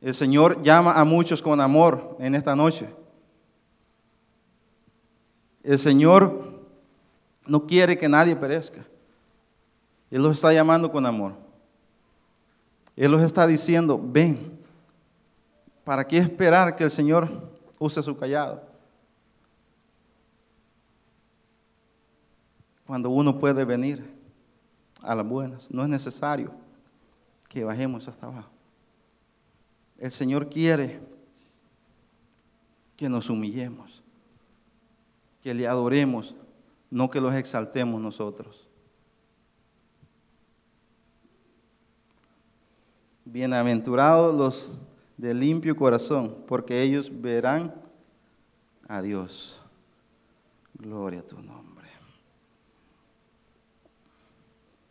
El 0.00 0.14
Señor 0.14 0.62
llama 0.62 0.98
a 0.98 1.04
muchos 1.04 1.42
con 1.42 1.60
amor 1.60 2.16
en 2.20 2.34
esta 2.34 2.56
noche. 2.56 2.88
El 5.62 5.78
Señor 5.78 6.60
no 7.46 7.66
quiere 7.66 7.98
que 7.98 8.08
nadie 8.08 8.34
perezca. 8.34 8.84
Él 10.10 10.22
los 10.22 10.36
está 10.36 10.52
llamando 10.52 10.90
con 10.90 11.04
amor. 11.04 11.34
Él 12.96 13.10
los 13.12 13.22
está 13.22 13.46
diciendo, 13.46 14.00
ven. 14.02 14.58
¿Para 15.84 16.06
qué 16.06 16.18
esperar 16.18 16.76
que 16.76 16.84
el 16.84 16.90
Señor 16.90 17.28
use 17.78 18.02
su 18.02 18.16
callado? 18.16 18.62
Cuando 22.86 23.10
uno 23.10 23.38
puede 23.38 23.64
venir 23.64 24.04
a 25.02 25.14
las 25.14 25.26
buenas, 25.26 25.70
no 25.70 25.82
es 25.82 25.88
necesario 25.88 26.50
que 27.50 27.64
bajemos 27.64 28.06
hasta 28.06 28.28
abajo. 28.28 28.48
El 29.98 30.12
Señor 30.12 30.48
quiere 30.48 31.00
que 32.96 33.08
nos 33.08 33.28
humillemos, 33.28 34.02
que 35.42 35.52
le 35.52 35.66
adoremos, 35.66 36.36
no 36.90 37.10
que 37.10 37.20
los 37.20 37.34
exaltemos 37.34 38.00
nosotros. 38.00 38.68
Bienaventurados 43.24 44.34
los 44.34 44.78
de 45.16 45.34
limpio 45.34 45.76
corazón, 45.76 46.44
porque 46.46 46.82
ellos 46.82 47.10
verán 47.12 47.74
a 48.86 49.02
Dios. 49.02 49.60
Gloria 50.74 51.20
a 51.20 51.26
tu 51.26 51.42
nombre. 51.42 51.69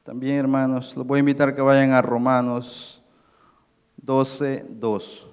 También, 0.10 0.38
hermanos, 0.38 0.98
los 0.98 1.06
voy 1.06 1.18
a 1.18 1.20
invitar 1.20 1.54
que 1.54 1.62
vayan 1.62 1.92
a 1.92 2.02
Romanos 2.02 3.00
12, 3.98 4.66
2. 4.68 5.28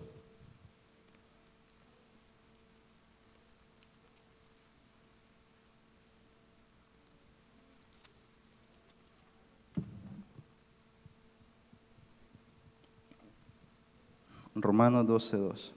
Romanos 14.56 15.06
12:2. 15.06 15.72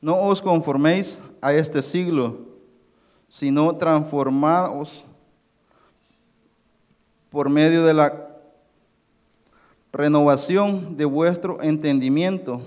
No 0.00 0.20
os 0.20 0.40
conforméis 0.40 1.20
a 1.40 1.52
este 1.52 1.82
siglo, 1.82 2.38
sino 3.28 3.76
transformaos 3.76 5.04
por 7.34 7.50
medio 7.50 7.84
de 7.84 7.92
la 7.92 8.28
renovación 9.92 10.96
de 10.96 11.04
vuestro 11.04 11.60
entendimiento, 11.60 12.62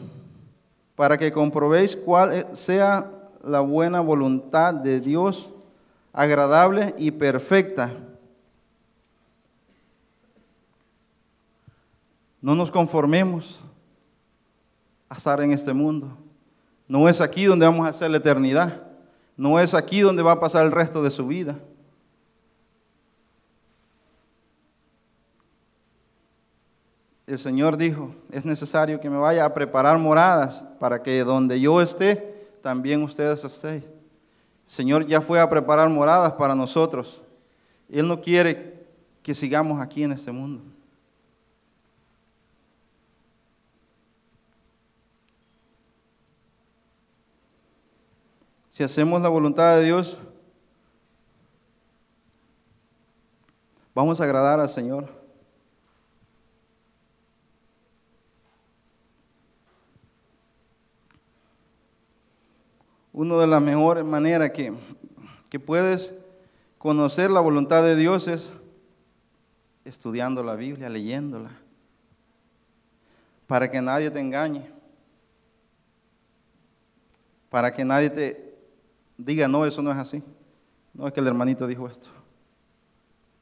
para 0.94 1.18
que 1.18 1.32
comprobéis 1.32 1.96
cuál 1.96 2.54
sea 2.54 3.10
la 3.46 3.62
buena 3.62 4.02
voluntad 4.02 4.74
de 4.74 5.00
Dios, 5.00 5.48
agradable 6.12 6.94
y 6.98 7.12
perfecta. 7.12 7.94
No 12.42 12.54
nos 12.54 12.70
conformemos 12.70 13.62
a 15.08 15.16
estar 15.16 15.40
en 15.40 15.54
este 15.54 15.72
mundo. 15.72 16.10
No 16.90 17.08
es 17.08 17.22
aquí 17.22 17.46
donde 17.46 17.66
vamos 17.66 17.88
a 17.88 17.92
hacer 17.92 18.12
la 18.12 18.18
eternidad. 18.18 18.84
No 19.38 19.62
es 19.62 19.74
aquí 19.74 20.02
donde 20.02 20.24
va 20.24 20.34
a 20.34 20.40
pasar 20.42 20.66
el 20.66 20.74
resto 20.74 21.02
de 21.02 21.12
su 21.12 21.26
vida. 21.26 21.58
El 27.28 27.38
Señor 27.38 27.76
dijo, 27.76 28.16
es 28.32 28.46
necesario 28.46 29.02
que 29.02 29.10
me 29.10 29.18
vaya 29.18 29.44
a 29.44 29.54
preparar 29.54 30.00
moradas 30.00 30.64
para 30.80 31.04
que 31.04 31.26
donde 31.26 31.60
yo 31.60 31.82
esté, 31.82 32.48
también 32.64 33.04
ustedes 33.04 33.44
estén. 33.44 33.84
El 33.84 33.84
Señor 34.66 35.06
ya 35.06 35.20
fue 35.20 35.38
a 35.38 35.50
preparar 35.50 35.90
moradas 35.90 36.32
para 36.34 36.56
nosotros. 36.56 37.22
Él 37.90 38.08
no 38.08 38.22
quiere 38.22 38.88
que 39.22 39.36
sigamos 39.36 39.82
aquí 39.82 40.04
en 40.04 40.14
este 40.14 40.32
mundo. 40.32 40.64
Si 48.70 48.84
hacemos 48.84 49.22
la 49.22 49.28
voluntad 49.28 49.76
de 49.76 49.84
Dios, 49.84 50.18
vamos 53.94 54.22
a 54.22 54.24
agradar 54.24 54.62
al 54.62 54.70
Señor. 54.70 55.17
Una 63.18 63.36
de 63.38 63.48
las 63.48 63.64
mejores 63.64 64.06
maneras 64.06 64.52
que, 64.52 64.72
que 65.50 65.60
puedes 65.60 66.24
conocer 66.78 67.32
la 67.32 67.40
voluntad 67.40 67.82
de 67.82 67.96
Dios 67.96 68.28
es 68.28 68.54
estudiando 69.86 70.44
la 70.44 70.56
Biblia, 70.56 70.88
leyéndola, 70.88 71.50
para 73.48 73.72
que 73.72 73.82
nadie 73.82 74.12
te 74.12 74.20
engañe, 74.20 74.70
para 77.50 77.74
que 77.74 77.84
nadie 77.84 78.12
te 78.12 78.56
diga, 79.18 79.48
no, 79.48 79.66
eso 79.66 79.82
no 79.82 79.90
es 79.90 79.98
así. 79.98 80.22
No 80.94 81.08
es 81.08 81.14
que 81.14 81.20
el 81.20 81.26
hermanito 81.26 81.66
dijo 81.66 81.88
esto. 81.88 82.10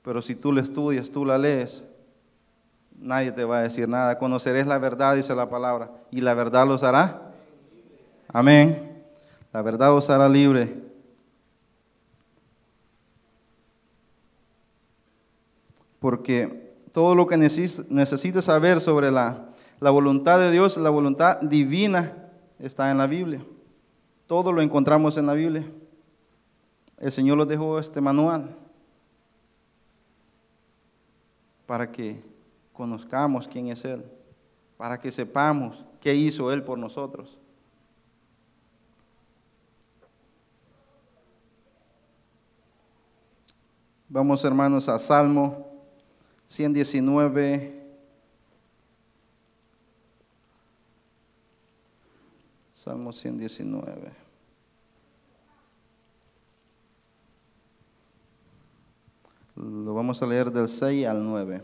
Pero 0.04 0.22
si 0.22 0.36
tú 0.36 0.54
la 0.54 0.62
estudias, 0.62 1.10
tú 1.10 1.26
la 1.26 1.38
lees, 1.38 1.84
nadie 2.98 3.34
te 3.34 3.44
va 3.44 3.58
a 3.58 3.64
decir 3.64 3.90
nada. 3.90 4.18
Conoceréis 4.20 4.68
la 4.68 4.78
verdad, 4.78 5.18
dice 5.18 5.36
la 5.36 5.50
palabra, 5.50 5.92
y 6.12 6.22
la 6.22 6.34
verdad 6.34 6.66
los 6.66 6.82
hará. 6.82 7.34
Amén. 8.30 8.85
La 9.56 9.62
verdad 9.62 9.96
os 9.96 10.10
hará 10.10 10.28
libre. 10.28 10.84
Porque 15.98 16.76
todo 16.92 17.16
lo 17.16 17.26
que 17.26 17.38
necesites 17.38 18.44
saber 18.44 18.82
sobre 18.82 19.12
la, 19.12 19.48
voluntad 19.80 20.40
de 20.40 20.52
Dios, 20.52 20.76
la 20.76 20.90
voluntad 20.90 21.40
divina, 21.40 22.34
está 22.60 22.92
en 22.92 22.98
la 22.98 23.08
Biblia. 23.08 23.46
Todo 24.28 24.52
lo 24.52 24.62
encontramos 24.62 25.16
en 25.16 25.26
la 25.26 25.34
Biblia. 25.34 25.66
El 26.98 27.14
Señor 27.14 27.38
nos 27.38 27.48
dejó 27.48 27.80
este 27.80 28.02
manual 28.02 28.54
para 31.66 31.94
que 31.94 32.22
conozcamos 32.74 33.48
quién 33.48 33.70
es 33.70 33.86
Él, 33.86 34.04
para 34.76 35.00
que 35.00 35.14
sepamos 35.14 35.86
qué 36.02 36.14
hizo 36.14 36.52
Él 36.52 36.62
por 36.62 36.78
nosotros. 36.78 37.40
Vamos 44.16 44.46
hermanos 44.46 44.88
a 44.88 44.98
Salmo 44.98 45.68
119. 46.48 47.84
Salmo 52.72 53.12
119. 53.12 54.14
Lo 59.58 59.94
vamos 59.94 60.22
a 60.22 60.28
leer 60.28 60.50
del 60.50 60.70
6 60.70 61.08
al 61.08 61.22
9. 61.22 61.62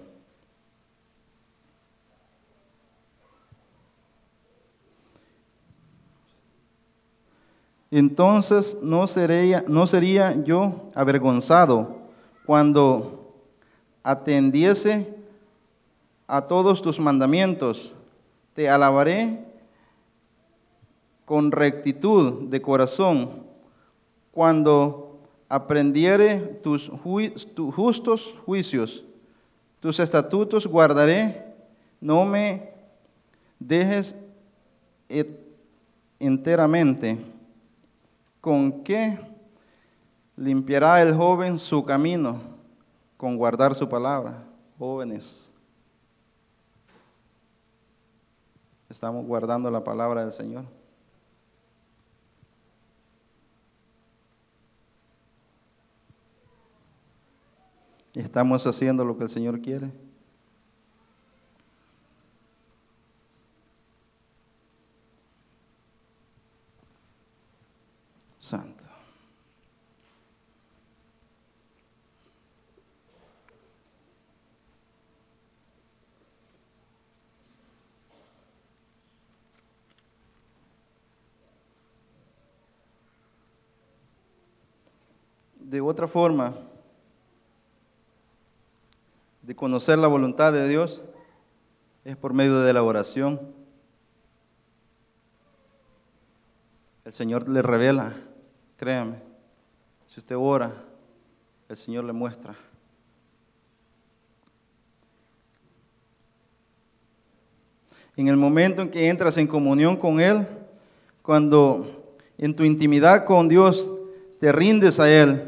Entonces 7.91 8.77
no 8.83 9.07
sería, 9.07 9.63
no 9.69 9.87
sería 9.87 10.35
yo 10.43 10.89
avergonzado 10.95 12.00
cuando 12.45 13.35
atendiese 14.03 15.13
a 16.27 16.41
todos 16.41 16.81
tus 16.81 16.99
mandamientos. 16.99 17.93
Te 18.53 18.69
alabaré 18.69 19.45
con 21.25 21.51
rectitud 21.51 22.49
de 22.49 22.61
corazón 22.61 23.43
cuando 24.31 25.19
aprendiere 25.49 26.37
tus, 26.63 26.89
justos 27.75 28.33
juicios. 28.45 29.03
Tus 29.79 29.99
estatutos 29.99 30.67
guardaré, 30.67 31.53
no 31.99 32.23
me 32.25 32.69
dejes 33.59 34.15
enteramente. 36.19 37.17
¿Con 38.39 38.83
qué 38.83 39.19
limpiará 40.35 41.01
el 41.01 41.15
joven 41.15 41.57
su 41.57 41.83
camino? 41.83 42.41
Con 43.17 43.37
guardar 43.37 43.75
su 43.75 43.87
palabra. 43.87 44.43
Jóvenes, 44.79 45.51
estamos 48.89 49.25
guardando 49.25 49.69
la 49.69 49.83
palabra 49.83 50.23
del 50.23 50.33
Señor. 50.33 50.65
¿Estamos 58.13 58.67
haciendo 58.67 59.05
lo 59.05 59.17
que 59.17 59.23
el 59.23 59.29
Señor 59.29 59.61
quiere? 59.61 59.91
Santo. 68.39 68.90
De 85.71 85.79
otra 85.79 86.05
forma, 86.05 86.53
de 89.41 89.55
conocer 89.55 89.97
la 89.97 90.09
voluntad 90.09 90.51
de 90.51 90.67
Dios 90.67 91.01
es 92.03 92.17
por 92.17 92.33
medio 92.33 92.59
de 92.59 92.73
la 92.73 92.83
oración. 92.83 93.39
El 97.05 97.13
Señor 97.13 97.47
le 97.47 97.61
revela, 97.61 98.13
créame, 98.75 99.21
si 100.07 100.19
usted 100.19 100.35
ora, 100.37 100.73
el 101.69 101.77
Señor 101.77 102.03
le 102.03 102.11
muestra. 102.11 102.53
En 108.17 108.27
el 108.27 108.35
momento 108.35 108.81
en 108.81 108.91
que 108.91 109.07
entras 109.07 109.37
en 109.37 109.47
comunión 109.47 109.95
con 109.95 110.19
Él, 110.19 110.45
cuando 111.21 112.17
en 112.37 112.53
tu 112.53 112.65
intimidad 112.65 113.23
con 113.23 113.47
Dios 113.47 113.89
te 114.41 114.51
rindes 114.51 114.99
a 114.99 115.09
Él, 115.09 115.47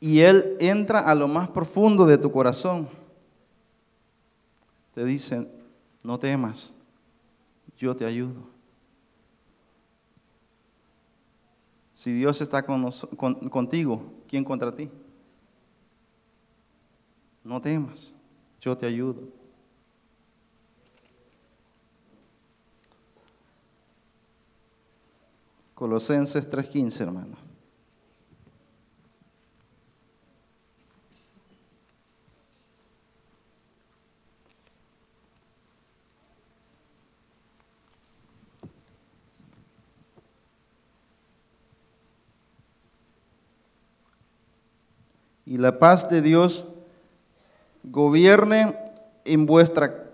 y 0.00 0.20
Él 0.20 0.56
entra 0.60 1.00
a 1.00 1.14
lo 1.14 1.28
más 1.28 1.48
profundo 1.48 2.06
de 2.06 2.18
tu 2.18 2.30
corazón, 2.30 2.88
te 4.94 5.04
dicen, 5.04 5.50
no 6.02 6.18
temas, 6.18 6.72
yo 7.76 7.94
te 7.94 8.04
ayudo. 8.04 8.56
Si 11.94 12.12
Dios 12.12 12.40
está 12.40 12.64
con 12.64 12.90
contigo, 13.50 14.02
¿quién 14.28 14.44
contra 14.44 14.74
ti? 14.74 14.90
No 17.42 17.60
temas, 17.60 18.12
yo 18.60 18.76
te 18.76 18.86
ayudo. 18.86 19.22
Colosenses 25.74 26.48
3:15, 26.50 27.02
hermano. 27.02 27.36
Y 45.56 45.58
la 45.58 45.78
paz 45.78 46.10
de 46.10 46.20
Dios 46.20 46.66
gobierne 47.82 48.76
en, 49.24 49.46
vuestra, 49.46 50.04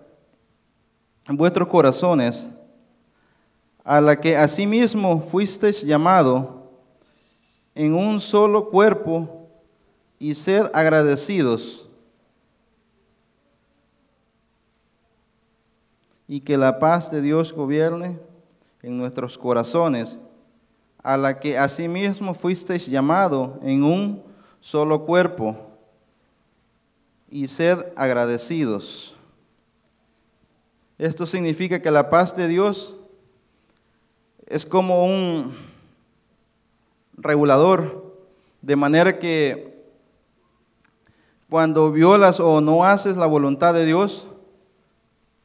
vuestros 1.27 1.67
corazones, 1.67 2.47
a 3.83 4.01
la 4.01 4.15
que 4.15 4.37
asimismo 4.37 5.21
fuisteis 5.21 5.83
llamado 5.83 6.71
en 7.75 7.93
un 7.93 8.21
solo 8.21 8.71
cuerpo, 8.71 9.49
y 10.21 10.37
sed 10.37 10.71
agradecidos. 10.73 11.89
Y 16.29 16.41
que 16.41 16.57
la 16.57 16.79
paz 16.79 17.11
de 17.11 17.21
Dios 17.21 17.53
gobierne 17.53 18.17
en 18.81 18.97
nuestros 18.97 19.37
corazones, 19.37 20.21
a 21.03 21.17
la 21.17 21.41
que 21.41 21.59
asimismo 21.59 22.33
fuisteis 22.33 22.87
llamado 22.87 23.59
en 23.65 23.83
un 23.83 24.32
solo 24.62 25.05
cuerpo, 25.05 25.57
y 27.29 27.48
sed 27.48 27.85
agradecidos. 27.96 29.14
Esto 30.98 31.27
significa 31.27 31.83
que 31.83 31.90
la 31.90 32.09
paz 32.09 32.37
de 32.37 32.46
Dios 32.46 32.94
es 34.46 34.64
como 34.64 35.05
un 35.05 35.57
regulador, 37.14 38.14
de 38.61 38.77
manera 38.77 39.18
que 39.18 39.83
cuando 41.51 41.90
violas 41.90 42.38
o 42.38 42.61
no 42.61 42.85
haces 42.85 43.16
la 43.16 43.27
voluntad 43.27 43.75
de 43.75 43.85
Dios, 43.85 44.27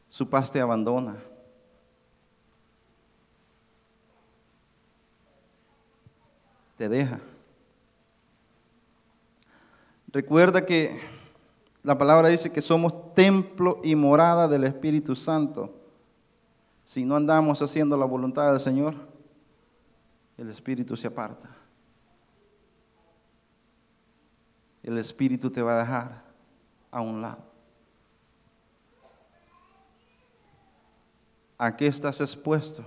su 0.09 0.29
paz 0.29 0.51
te 0.51 0.61
abandona. 0.61 1.17
Te 6.77 6.87
deja. 6.87 7.19
Recuerda 10.07 10.65
que 10.65 10.99
la 11.83 11.97
palabra 11.97 12.29
dice 12.29 12.51
que 12.51 12.61
somos 12.61 13.13
templo 13.13 13.79
y 13.83 13.95
morada 13.95 14.47
del 14.47 14.63
Espíritu 14.63 15.15
Santo. 15.15 15.73
Si 16.85 17.05
no 17.05 17.15
andamos 17.15 17.61
haciendo 17.61 17.97
la 17.97 18.05
voluntad 18.05 18.51
del 18.51 18.61
Señor, 18.61 18.95
el 20.37 20.49
Espíritu 20.49 20.95
se 20.95 21.07
aparta. 21.07 21.49
El 24.83 24.97
Espíritu 24.97 25.49
te 25.49 25.61
va 25.61 25.75
a 25.75 25.79
dejar 25.79 26.23
a 26.91 27.01
un 27.01 27.21
lado. 27.21 27.43
¿A 31.57 31.75
qué 31.75 31.87
estás 31.87 32.21
expuesto? 32.21 32.85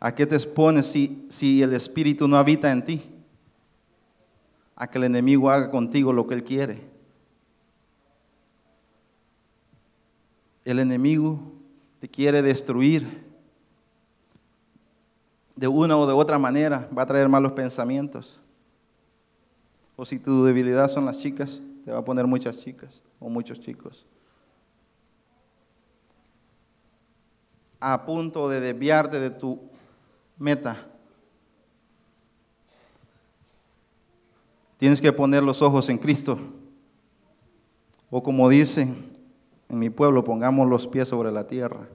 ¿A 0.00 0.14
qué 0.14 0.26
te 0.26 0.36
expones 0.36 0.86
si, 0.86 1.26
si 1.28 1.62
el 1.62 1.72
Espíritu 1.72 2.28
no 2.28 2.36
habita 2.36 2.70
en 2.70 2.84
ti? 2.84 3.02
A 4.76 4.86
que 4.86 4.98
el 4.98 5.04
enemigo 5.04 5.50
haga 5.50 5.70
contigo 5.70 6.12
lo 6.12 6.26
que 6.26 6.34
él 6.34 6.44
quiere. 6.44 6.80
El 10.64 10.78
enemigo 10.78 11.40
te 11.98 12.08
quiere 12.08 12.42
destruir. 12.42 13.26
De 15.56 15.66
una 15.66 15.96
o 15.96 16.06
de 16.06 16.12
otra 16.12 16.38
manera 16.38 16.88
va 16.96 17.02
a 17.02 17.06
traer 17.06 17.28
malos 17.28 17.52
pensamientos. 17.52 18.40
O 19.96 20.06
si 20.06 20.20
tu 20.20 20.44
debilidad 20.44 20.88
son 20.88 21.06
las 21.06 21.18
chicas, 21.18 21.60
te 21.84 21.90
va 21.90 21.98
a 21.98 22.04
poner 22.04 22.24
muchas 22.28 22.58
chicas 22.58 23.02
o 23.18 23.28
muchos 23.28 23.58
chicos. 23.58 24.06
A 27.80 28.04
punto 28.06 28.48
de 28.48 28.60
desviarte 28.60 29.18
de 29.18 29.30
tu 29.30 29.67
meta. 30.38 30.86
Tienes 34.78 35.00
que 35.00 35.12
poner 35.12 35.42
los 35.42 35.60
ojos 35.60 35.88
en 35.88 35.98
Cristo. 35.98 36.38
O 38.10 38.22
como 38.22 38.48
dicen 38.48 39.16
en 39.68 39.78
mi 39.78 39.90
pueblo, 39.90 40.24
pongamos 40.24 40.68
los 40.68 40.86
pies 40.86 41.08
sobre 41.08 41.32
la 41.32 41.46
tierra. 41.46 41.88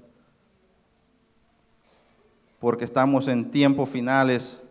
Porque 2.60 2.86
estamos 2.86 3.28
en 3.28 3.50
tiempos 3.50 3.90
finales. 3.90 4.62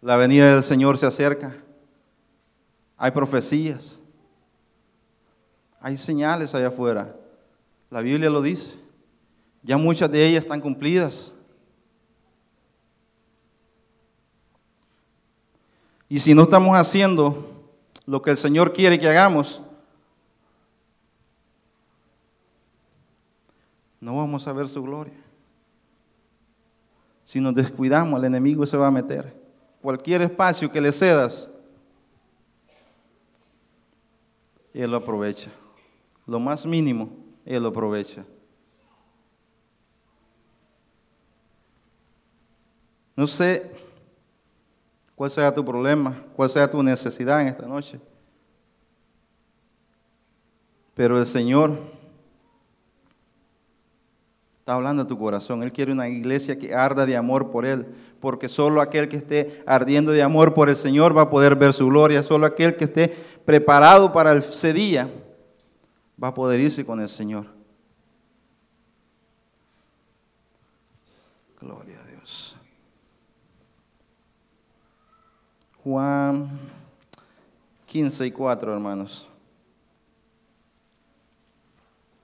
La 0.00 0.16
venida 0.16 0.54
del 0.54 0.64
Señor 0.64 0.98
se 0.98 1.06
acerca. 1.06 1.56
Hay 2.96 3.10
profecías. 3.10 4.00
Hay 5.80 5.96
señales 5.96 6.54
allá 6.54 6.68
afuera. 6.68 7.14
La 7.90 8.00
Biblia 8.00 8.30
lo 8.30 8.42
dice. 8.42 8.78
Ya 9.62 9.76
muchas 9.76 10.10
de 10.10 10.26
ellas 10.26 10.44
están 10.44 10.60
cumplidas. 10.60 11.34
Y 16.12 16.18
si 16.18 16.34
no 16.34 16.42
estamos 16.42 16.76
haciendo 16.76 17.70
lo 18.04 18.20
que 18.20 18.32
el 18.32 18.36
Señor 18.36 18.72
quiere 18.72 18.98
que 18.98 19.08
hagamos, 19.08 19.62
no 24.00 24.16
vamos 24.16 24.44
a 24.48 24.52
ver 24.52 24.68
su 24.68 24.82
gloria. 24.82 25.14
Si 27.22 27.40
nos 27.40 27.54
descuidamos, 27.54 28.18
el 28.18 28.24
enemigo 28.24 28.66
se 28.66 28.76
va 28.76 28.88
a 28.88 28.90
meter. 28.90 29.40
Cualquier 29.80 30.22
espacio 30.22 30.72
que 30.72 30.80
le 30.80 30.90
cedas, 30.90 31.48
él 34.74 34.90
lo 34.90 34.96
aprovecha. 34.96 35.52
Lo 36.26 36.40
más 36.40 36.66
mínimo, 36.66 37.08
él 37.44 37.62
lo 37.62 37.68
aprovecha. 37.68 38.24
No 43.14 43.28
sé 43.28 43.89
cuál 45.20 45.30
sea 45.30 45.54
tu 45.54 45.62
problema, 45.62 46.16
cuál 46.34 46.48
sea 46.48 46.70
tu 46.70 46.82
necesidad 46.82 47.42
en 47.42 47.48
esta 47.48 47.66
noche. 47.66 48.00
Pero 50.94 51.18
el 51.18 51.26
Señor 51.26 51.76
Está 54.60 54.74
hablando 54.76 55.02
de 55.02 55.08
tu 55.10 55.18
corazón. 55.18 55.62
Él 55.62 55.72
quiere 55.72 55.92
una 55.92 56.08
iglesia 56.08 56.58
que 56.58 56.74
arda 56.74 57.04
de 57.04 57.16
amor 57.16 57.50
por 57.50 57.66
Él, 57.66 57.86
porque 58.18 58.48
solo 58.48 58.80
aquel 58.80 59.10
que 59.10 59.16
esté 59.16 59.62
ardiendo 59.66 60.10
de 60.12 60.22
amor 60.22 60.54
por 60.54 60.70
el 60.70 60.76
Señor 60.76 61.14
va 61.14 61.22
a 61.22 61.30
poder 61.30 61.54
ver 61.54 61.74
su 61.74 61.88
gloria. 61.88 62.22
Solo 62.22 62.46
aquel 62.46 62.76
que 62.76 62.84
esté 62.84 63.14
preparado 63.44 64.14
para 64.14 64.32
ese 64.32 64.72
día 64.72 65.10
va 66.22 66.28
a 66.28 66.34
poder 66.34 66.60
irse 66.60 66.86
con 66.86 66.98
el 66.98 67.10
Señor. 67.10 67.46
Gloria 71.60 72.00
a 72.00 72.04
Dios. 72.04 72.56
Juan 75.82 76.46
15 77.86 78.26
y 78.26 78.30
4, 78.30 78.72
hermanos. 78.74 79.26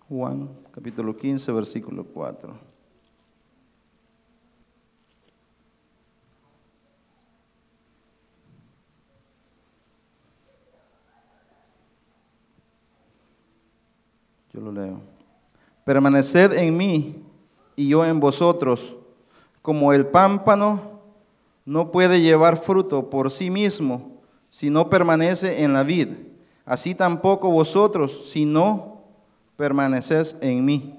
Juan 0.08 0.50
capítulo 0.70 1.16
15, 1.16 1.52
versículo 1.52 2.04
4. 2.04 2.54
Yo 14.52 14.60
lo 14.60 14.70
leo. 14.70 15.00
Permaneced 15.86 16.52
en 16.52 16.76
mí 16.76 17.24
y 17.74 17.88
yo 17.88 18.04
en 18.04 18.20
vosotros, 18.20 18.94
como 19.62 19.94
el 19.94 20.06
pámpano 20.06 20.95
no 21.66 21.90
puede 21.90 22.20
llevar 22.20 22.62
fruto 22.62 23.10
por 23.10 23.30
sí 23.30 23.50
mismo 23.50 24.22
si 24.48 24.70
no 24.70 24.88
permanece 24.88 25.64
en 25.64 25.72
la 25.72 25.82
vid, 25.82 26.08
así 26.64 26.94
tampoco 26.94 27.50
vosotros 27.50 28.30
si 28.30 28.46
no 28.46 29.02
permaneces 29.56 30.36
en 30.40 30.64
mí. 30.64 30.92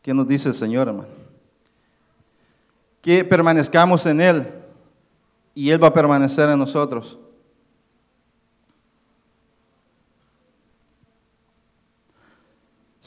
¿Qué 0.00 0.14
nos 0.14 0.26
dice 0.26 0.48
el 0.48 0.54
Señor, 0.54 0.88
hermano? 0.88 1.08
Que 3.02 3.24
permanezcamos 3.24 4.06
en 4.06 4.20
Él 4.20 4.50
y 5.54 5.70
Él 5.70 5.82
va 5.82 5.88
a 5.88 5.94
permanecer 5.94 6.48
en 6.48 6.58
nosotros. 6.58 7.18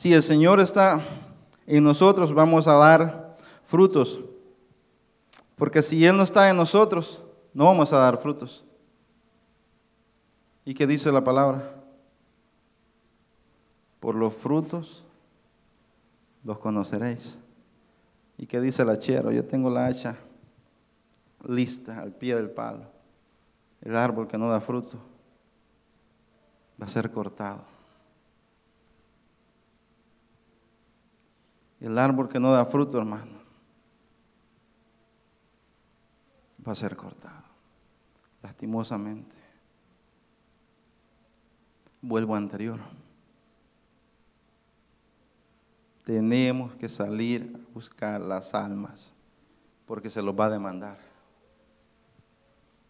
Si 0.04 0.13
el 0.13 0.22
Señor 0.22 0.60
está 0.60 1.02
en 1.66 1.82
nosotros, 1.82 2.34
vamos 2.34 2.68
a 2.68 2.74
dar 2.74 3.38
frutos. 3.63 4.20
Porque 5.56 5.82
si 5.82 6.06
Él 6.06 6.18
no 6.18 6.24
está 6.24 6.50
en 6.50 6.58
nosotros, 6.58 7.24
no 7.54 7.68
vamos 7.68 7.94
a 7.94 8.00
dar 8.00 8.18
frutos. 8.18 8.66
¿Y 10.66 10.74
qué 10.74 10.86
dice 10.86 11.10
la 11.10 11.24
palabra? 11.24 11.74
Por 14.02 14.16
los 14.16 14.34
frutos 14.34 15.06
los 16.44 16.58
conoceréis. 16.58 17.38
¿Y 18.38 18.46
qué 18.46 18.60
dice 18.60 18.82
el 18.82 18.89
hachero? 18.89 19.32
Yo 19.32 19.46
tengo 19.46 19.70
la 19.70 19.86
hacha 19.86 20.18
lista 21.48 22.02
al 22.02 22.12
pie 22.12 22.36
del 22.36 22.50
palo. 22.50 22.84
El 23.80 23.96
árbol 23.96 24.28
que 24.28 24.38
no 24.38 24.50
da 24.50 24.60
fruto 24.60 24.98
va 26.78 26.88
a 26.88 26.89
ser 26.89 27.10
cortado. 27.10 27.73
El 31.84 31.98
árbol 31.98 32.30
que 32.30 32.39
no 32.39 32.54
da 32.54 32.65
fruto, 32.65 32.98
hermano, 32.98 33.34
va 36.65 36.72
a 36.72 36.76
ser 36.76 36.96
cortado. 36.96 37.43
Lastimosamente. 38.41 39.36
Vuelvo 42.02 42.38
anterior. 42.38 42.80
Tenemos 46.06 46.74
que 46.76 46.88
salir 46.88 47.54
a 47.54 47.74
buscar 47.74 48.22
las 48.22 48.54
almas 48.54 49.12
porque 49.86 50.10
se 50.10 50.22
los 50.22 50.34
va 50.39 50.46
a 50.46 50.52
demandar. 50.52 50.98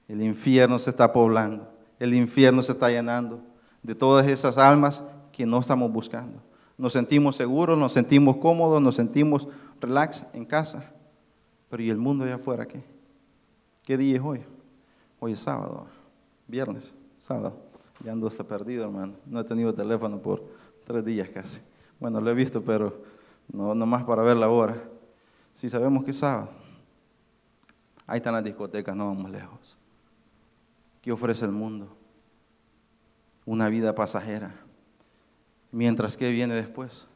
El 0.07 0.21
infierno 0.21 0.77
se 0.77 0.91
está 0.91 1.11
poblando, 1.11 1.67
el 1.97 2.13
infierno 2.13 2.61
se 2.61 2.73
está 2.73 2.91
llenando 2.91 3.41
de 3.81 3.95
todas 3.95 4.27
esas 4.27 4.59
almas 4.59 5.01
que 5.31 5.47
no 5.47 5.59
estamos 5.61 5.91
buscando. 5.91 6.42
Nos 6.77 6.93
sentimos 6.93 7.35
seguros, 7.35 7.77
nos 7.77 7.93
sentimos 7.93 8.37
cómodos, 8.37 8.81
nos 8.81 8.95
sentimos 8.95 9.47
relax 9.79 10.25
en 10.33 10.45
casa. 10.45 10.91
Pero 11.69 11.83
¿y 11.83 11.89
el 11.89 11.97
mundo 11.97 12.23
allá 12.23 12.35
afuera 12.35 12.67
qué? 12.67 12.83
¿Qué 13.83 13.97
día 13.97 14.15
es 14.15 14.21
hoy? 14.21 14.41
Hoy 15.19 15.33
es 15.33 15.39
sábado, 15.39 15.87
viernes, 16.47 16.93
sábado. 17.19 17.55
Ya 18.03 18.11
ando 18.11 18.27
hasta 18.27 18.43
perdido, 18.43 18.83
hermano. 18.83 19.13
No 19.25 19.39
he 19.39 19.43
tenido 19.43 19.73
teléfono 19.73 20.19
por 20.19 20.43
tres 20.85 21.05
días 21.05 21.29
casi. 21.29 21.59
Bueno, 21.99 22.19
lo 22.19 22.29
he 22.29 22.33
visto, 22.33 22.61
pero 22.61 23.01
no, 23.51 23.73
más 23.75 24.03
para 24.03 24.23
ver 24.23 24.37
la 24.37 24.49
hora. 24.49 24.81
Si 25.55 25.69
sabemos 25.69 26.03
que 26.03 26.11
es 26.11 26.17
sábado, 26.17 26.49
ahí 28.07 28.17
están 28.17 28.33
las 28.33 28.43
discotecas, 28.43 28.95
no 28.95 29.07
vamos 29.07 29.31
lejos. 29.31 29.77
¿Qué 31.01 31.11
ofrece 31.11 31.45
el 31.45 31.51
mundo? 31.51 31.87
Una 33.45 33.69
vida 33.69 33.93
pasajera. 33.93 34.53
Mientras 35.73 36.15
que 36.15 36.31
viene 36.31 36.53
después, 36.53 37.07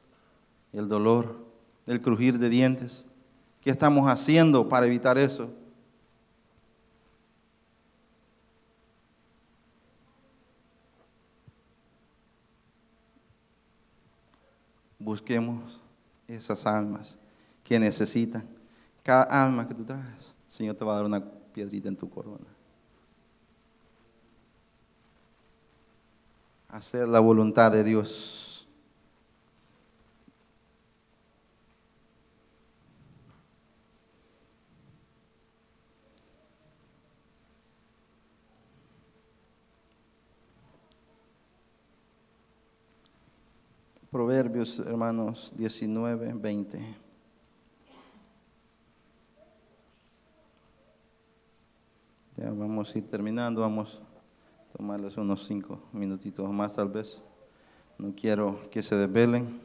el 0.73 0.89
dolor, 0.89 1.45
el 1.85 2.01
crujir 2.01 2.37
de 2.37 2.49
dientes. 2.49 3.05
¿Qué 3.61 3.69
estamos 3.69 4.11
haciendo 4.11 4.67
para 4.67 4.85
evitar 4.85 5.17
eso? 5.17 5.49
busquemos 15.07 15.79
esas 16.27 16.65
almas 16.65 17.17
que 17.63 17.79
necesitan. 17.79 18.45
Cada 19.03 19.23
alma 19.23 19.65
que 19.65 19.73
tú 19.73 19.85
traes, 19.85 20.33
Señor 20.49 20.75
te 20.75 20.83
va 20.83 20.91
a 20.91 20.95
dar 20.97 21.05
una 21.05 21.23
piedrita 21.53 21.87
en 21.87 21.95
tu 21.95 22.09
corona. 22.09 22.45
Hacer 26.67 27.07
la 27.07 27.21
voluntad 27.21 27.71
de 27.71 27.85
Dios. 27.85 28.46
Hermanos, 44.49 45.51
19, 45.57 46.33
20. 46.33 46.79
Ya 52.37 52.51
vamos 52.51 52.95
a 52.95 52.97
ir 52.97 53.09
terminando, 53.09 53.59
vamos 53.59 54.01
a 54.69 54.77
tomarles 54.77 55.17
unos 55.17 55.45
cinco 55.45 55.81
minutitos 55.91 56.49
más 56.49 56.73
tal 56.73 56.87
vez. 56.87 57.21
No 57.97 58.15
quiero 58.15 58.69
que 58.71 58.81
se 58.83 58.95
desvelen. 58.95 59.59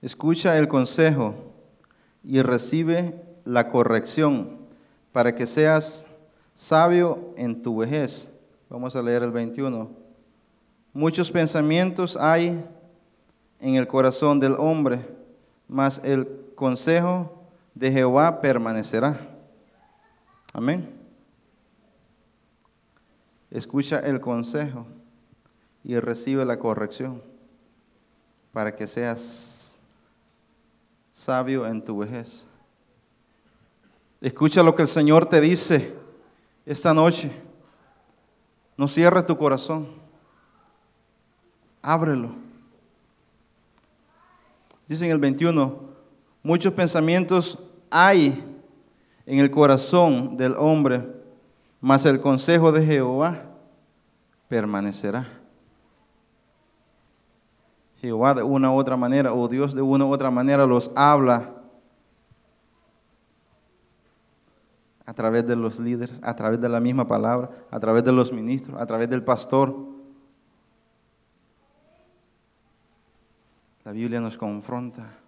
Escucha 0.00 0.56
el 0.56 0.68
consejo 0.68 1.34
y 2.22 2.40
recibe 2.40 3.27
la 3.48 3.70
corrección 3.70 4.58
para 5.10 5.34
que 5.34 5.46
seas 5.46 6.06
sabio 6.54 7.32
en 7.36 7.62
tu 7.62 7.78
vejez. 7.78 8.30
Vamos 8.68 8.94
a 8.94 9.02
leer 9.02 9.22
el 9.22 9.32
21. 9.32 9.90
Muchos 10.92 11.30
pensamientos 11.30 12.14
hay 12.16 12.62
en 13.58 13.76
el 13.76 13.88
corazón 13.88 14.38
del 14.38 14.52
hombre, 14.58 15.00
mas 15.66 15.98
el 16.04 16.28
consejo 16.54 17.42
de 17.74 17.90
Jehová 17.90 18.42
permanecerá. 18.42 19.18
Amén. 20.52 20.94
Escucha 23.50 23.98
el 24.00 24.20
consejo 24.20 24.84
y 25.82 25.98
recibe 25.98 26.44
la 26.44 26.58
corrección 26.58 27.22
para 28.52 28.76
que 28.76 28.86
seas 28.86 29.78
sabio 31.12 31.66
en 31.66 31.80
tu 31.80 31.96
vejez. 31.96 32.44
Escucha 34.20 34.62
lo 34.62 34.74
que 34.74 34.82
el 34.82 34.88
Señor 34.88 35.26
te 35.26 35.40
dice 35.40 35.96
esta 36.66 36.92
noche. 36.92 37.30
No 38.76 38.88
cierres 38.88 39.26
tu 39.26 39.36
corazón. 39.36 39.88
Ábrelo. 41.80 42.30
Dice 44.88 45.04
en 45.04 45.12
el 45.12 45.18
21, 45.18 45.80
muchos 46.42 46.72
pensamientos 46.72 47.58
hay 47.90 48.42
en 49.26 49.38
el 49.38 49.50
corazón 49.50 50.36
del 50.36 50.54
hombre, 50.56 51.06
mas 51.80 52.06
el 52.06 52.20
consejo 52.20 52.72
de 52.72 52.84
Jehová 52.84 53.42
permanecerá. 54.48 55.28
Jehová 58.00 58.34
de 58.34 58.42
una 58.42 58.72
u 58.72 58.76
otra 58.76 58.96
manera, 58.96 59.32
o 59.34 59.48
Dios 59.48 59.74
de 59.74 59.82
una 59.82 60.06
u 60.06 60.12
otra 60.12 60.30
manera 60.30 60.66
los 60.66 60.90
habla 60.96 61.57
a 65.08 65.14
través 65.14 65.46
de 65.46 65.56
los 65.56 65.78
líderes, 65.78 66.20
a 66.22 66.36
través 66.36 66.60
de 66.60 66.68
la 66.68 66.80
misma 66.80 67.08
palabra, 67.08 67.50
a 67.70 67.80
través 67.80 68.04
de 68.04 68.12
los 68.12 68.30
ministros, 68.30 68.78
a 68.78 68.84
través 68.84 69.08
del 69.08 69.24
pastor. 69.24 69.74
La 73.84 73.92
Biblia 73.92 74.20
nos 74.20 74.36
confronta. 74.36 75.18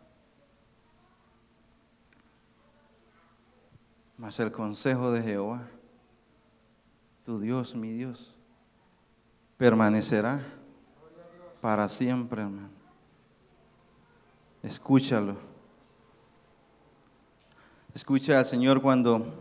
Mas 4.19 4.39
el 4.39 4.53
consejo 4.53 5.13
de 5.13 5.23
Jehová, 5.23 5.63
tu 7.25 7.41
Dios, 7.41 7.75
mi 7.75 7.91
Dios, 7.93 8.35
permanecerá 9.57 10.43
para 11.63 11.89
siempre, 11.89 12.43
hermano. 12.43 12.69
Escúchalo. 14.63 15.37
Escucha 17.95 18.39
al 18.39 18.45
Señor 18.45 18.83
cuando 18.83 19.40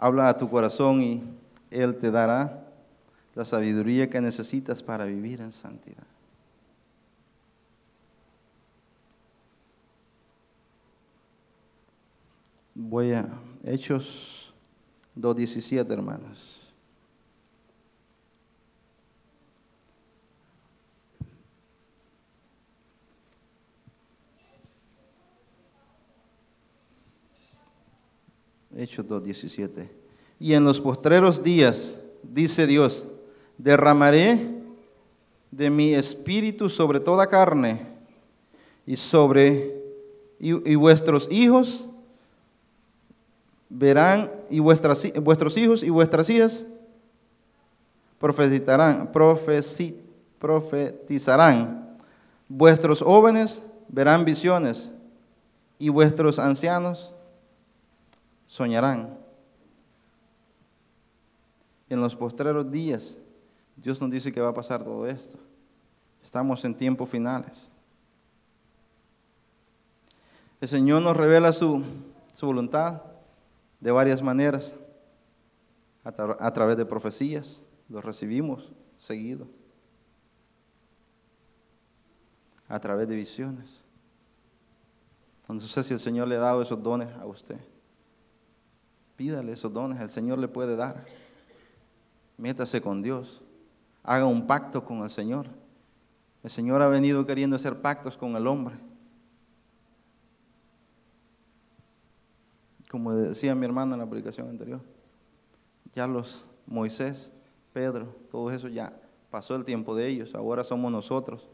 Habla 0.00 0.28
a 0.28 0.38
tu 0.38 0.48
corazón 0.48 1.02
y 1.02 1.24
Él 1.70 1.98
te 1.98 2.12
dará 2.12 2.64
la 3.34 3.44
sabiduría 3.44 4.08
que 4.08 4.20
necesitas 4.20 4.80
para 4.82 5.04
vivir 5.04 5.40
en 5.40 5.52
santidad. 5.52 6.06
Voy 12.74 13.10
a 13.10 13.28
Hechos 13.64 14.54
2.17, 15.16 15.90
hermanos. 15.90 16.57
Hechos 28.78 29.04
2.17. 29.08 29.88
Y 30.38 30.54
en 30.54 30.62
los 30.62 30.78
postreros 30.80 31.42
días, 31.42 31.98
dice 32.22 32.64
Dios, 32.64 33.08
derramaré 33.58 34.54
de 35.50 35.68
mi 35.68 35.94
espíritu 35.94 36.70
sobre 36.70 37.00
toda 37.00 37.26
carne 37.26 37.84
y 38.86 38.94
sobre 38.94 39.76
y, 40.38 40.76
vuestros 40.76 41.26
hijos 41.28 41.84
verán 43.68 44.30
y 44.48 44.60
vuestras, 44.60 45.12
vuestros 45.20 45.56
hijos 45.56 45.82
y 45.82 45.90
vuestras 45.90 46.30
hijas 46.30 46.64
profetizarán, 48.20 49.10
profetizarán. 50.38 51.96
Vuestros 52.48 53.02
jóvenes 53.02 53.60
verán 53.88 54.24
visiones 54.24 54.88
y 55.80 55.88
vuestros 55.88 56.38
ancianos 56.38 57.12
soñarán. 58.48 59.16
En 61.88 62.00
los 62.00 62.16
postreros 62.16 62.70
días, 62.70 63.18
Dios 63.76 64.00
nos 64.00 64.10
dice 64.10 64.32
que 64.32 64.40
va 64.40 64.48
a 64.48 64.54
pasar 64.54 64.82
todo 64.82 65.06
esto. 65.06 65.38
Estamos 66.22 66.64
en 66.64 66.74
tiempos 66.74 67.08
finales. 67.08 67.70
El 70.60 70.68
Señor 70.68 71.00
nos 71.02 71.16
revela 71.16 71.52
su, 71.52 71.84
su 72.34 72.46
voluntad 72.46 73.02
de 73.78 73.92
varias 73.92 74.20
maneras, 74.20 74.74
a, 76.02 76.08
a 76.40 76.52
través 76.52 76.76
de 76.76 76.84
profecías, 76.84 77.62
lo 77.88 78.00
recibimos 78.00 78.68
seguido, 78.98 79.46
a 82.66 82.80
través 82.80 83.06
de 83.08 83.14
visiones. 83.14 83.82
No 85.48 85.60
sé 85.60 85.84
si 85.84 85.94
el 85.94 86.00
Señor 86.00 86.28
le 86.28 86.36
ha 86.36 86.40
dado 86.40 86.60
esos 86.60 86.82
dones 86.82 87.08
a 87.16 87.24
usted. 87.24 87.58
Pídale 89.18 89.50
esos 89.50 89.72
dones, 89.72 90.00
el 90.00 90.10
Señor 90.10 90.38
le 90.38 90.46
puede 90.46 90.76
dar. 90.76 91.04
Métase 92.36 92.80
con 92.80 93.02
Dios. 93.02 93.42
Haga 94.04 94.26
un 94.26 94.46
pacto 94.46 94.84
con 94.84 94.98
el 94.98 95.10
Señor. 95.10 95.48
El 96.44 96.50
Señor 96.50 96.80
ha 96.82 96.86
venido 96.86 97.26
queriendo 97.26 97.56
hacer 97.56 97.82
pactos 97.82 98.16
con 98.16 98.36
el 98.36 98.46
hombre. 98.46 98.76
Como 102.88 103.12
decía 103.12 103.56
mi 103.56 103.66
hermano 103.66 103.94
en 103.94 103.98
la 103.98 104.08
predicación 104.08 104.48
anterior, 104.48 104.80
ya 105.92 106.06
los 106.06 106.46
Moisés, 106.64 107.32
Pedro, 107.72 108.14
todo 108.30 108.52
eso 108.52 108.68
ya 108.68 108.92
pasó 109.32 109.56
el 109.56 109.64
tiempo 109.64 109.96
de 109.96 110.06
ellos, 110.06 110.32
ahora 110.36 110.62
somos 110.62 110.92
nosotros. 110.92 111.48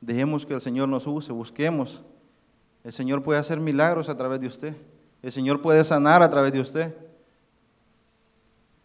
Dejemos 0.00 0.46
que 0.46 0.54
el 0.54 0.62
Señor 0.62 0.88
nos 0.88 1.06
use, 1.06 1.30
busquemos. 1.30 2.02
El 2.82 2.92
Señor 2.94 3.22
puede 3.22 3.38
hacer 3.38 3.60
milagros 3.60 4.08
a 4.08 4.16
través 4.16 4.40
de 4.40 4.46
usted. 4.46 4.89
El 5.22 5.32
Señor 5.32 5.60
puede 5.60 5.84
sanar 5.84 6.22
a 6.22 6.30
través 6.30 6.52
de 6.52 6.60
usted. 6.60 6.96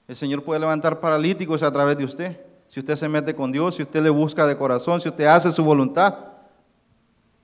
El 0.08 0.16
Señor 0.16 0.44
puede 0.44 0.60
levantar 0.60 1.00
paralíticos 1.00 1.64
a 1.64 1.72
través 1.72 1.98
de 1.98 2.06
usted. 2.06 2.40
Si 2.68 2.80
usted 2.80 2.96
se 2.96 3.08
mete 3.08 3.36
con 3.36 3.52
Dios, 3.52 3.76
si 3.76 3.84
usted 3.84 4.04
le 4.04 4.10
busca 4.10 4.46
de 4.46 4.58
corazón, 4.58 5.00
si 5.00 5.10
usted 5.10 5.26
hace 5.26 5.52
su 5.52 5.64
voluntad, 5.64 6.16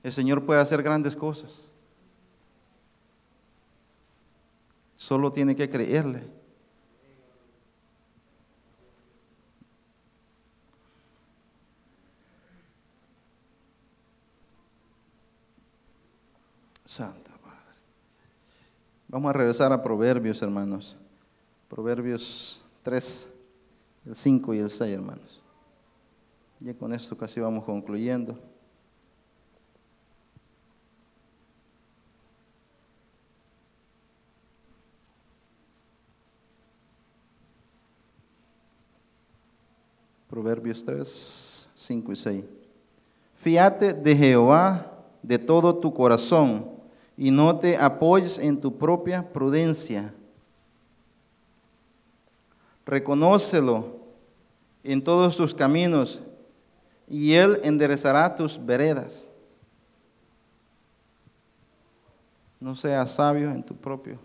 el 0.02 0.12
Señor 0.12 0.44
puede 0.44 0.60
hacer 0.60 0.82
grandes 0.82 1.16
cosas. 1.16 1.50
Solo 4.96 5.30
tiene 5.30 5.56
que 5.56 5.68
creerle. 5.68 6.42
Padre. 16.98 17.21
Vamos 19.12 19.28
a 19.28 19.34
regresar 19.34 19.70
a 19.74 19.82
Proverbios, 19.82 20.40
hermanos. 20.40 20.96
Proverbios 21.68 22.62
3, 22.82 23.28
el 24.06 24.16
5 24.16 24.54
y 24.54 24.58
el 24.58 24.70
6, 24.70 24.94
hermanos. 24.94 25.42
Ya 26.58 26.72
con 26.72 26.94
esto 26.94 27.14
casi 27.14 27.38
vamos 27.38 27.62
concluyendo. 27.64 28.38
Proverbios 40.26 40.82
3, 40.86 41.68
5 41.74 42.12
y 42.12 42.16
6. 42.16 42.44
Fíate 43.42 43.92
de 43.92 44.16
Jehová 44.16 44.90
de 45.22 45.38
todo 45.38 45.76
tu 45.76 45.92
corazón 45.92 46.80
y 47.16 47.30
no 47.30 47.58
te 47.58 47.76
apoyes 47.76 48.38
en 48.38 48.60
tu 48.60 48.76
propia 48.78 49.32
prudencia. 49.32 50.14
Reconócelo 52.84 53.96
en 54.82 55.02
todos 55.02 55.36
tus 55.36 55.54
caminos 55.54 56.20
y 57.06 57.34
Él 57.34 57.60
enderezará 57.62 58.34
tus 58.34 58.64
veredas. 58.64 59.28
No 62.58 62.76
seas 62.76 63.10
sabio 63.12 63.50
en 63.50 63.62
tu 63.62 63.74
propio 63.76 64.18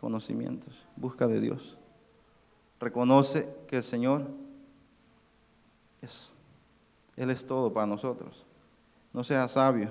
conocimientos. 0.00 0.74
Busca 0.96 1.26
de 1.26 1.40
Dios. 1.40 1.76
Reconoce 2.78 3.48
que 3.66 3.78
el 3.78 3.84
Señor 3.84 4.28
es, 6.02 6.32
Él 7.16 7.30
es 7.30 7.46
todo 7.46 7.72
para 7.72 7.86
nosotros. 7.86 8.44
No 9.12 9.24
seas 9.24 9.52
sabio. 9.52 9.88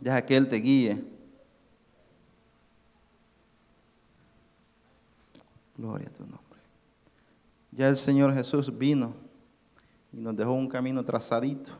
Deja 0.00 0.24
que 0.24 0.36
Él 0.36 0.48
te 0.48 0.56
guíe. 0.56 1.04
Gloria 5.76 6.08
a 6.08 6.12
tu 6.12 6.24
nombre. 6.24 6.40
Ya 7.72 7.88
el 7.88 7.96
Señor 7.96 8.34
Jesús 8.34 8.76
vino 8.76 9.14
y 10.12 10.18
nos 10.18 10.36
dejó 10.36 10.52
un 10.52 10.68
camino 10.68 11.04
trazadito 11.04 11.70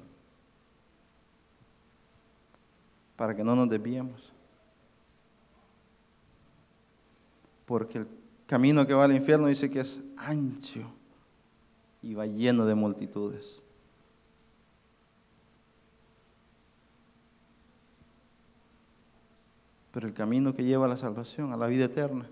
para 3.16 3.35
que 3.35 3.45
no 3.45 3.55
nos 3.55 3.68
desviemos. 3.68 4.33
Porque 7.66 7.99
el 7.99 8.09
camino 8.47 8.87
que 8.87 8.95
va 8.95 9.05
al 9.05 9.14
infierno 9.14 9.47
dice 9.47 9.71
que 9.71 9.81
es 9.81 10.01
ancho 10.16 10.91
y 12.03 12.14
va 12.14 12.27
lleno 12.27 12.64
de 12.64 12.75
multitudes. 12.75 13.62
El 20.07 20.14
camino 20.14 20.55
que 20.55 20.64
lleva 20.64 20.86
a 20.86 20.88
la 20.88 20.96
salvación, 20.96 21.53
a 21.53 21.57
la 21.57 21.66
vida 21.66 21.84
eterna, 21.84 22.26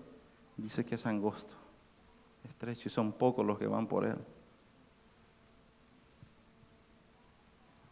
dice 0.57 0.83
que 0.83 0.95
es 0.95 1.05
angosto, 1.05 1.53
estrecho 2.47 2.89
y 2.89 2.91
son 2.91 3.11
pocos 3.11 3.45
los 3.45 3.59
que 3.59 3.67
van 3.67 3.87
por 3.87 4.05
él. 4.05 4.17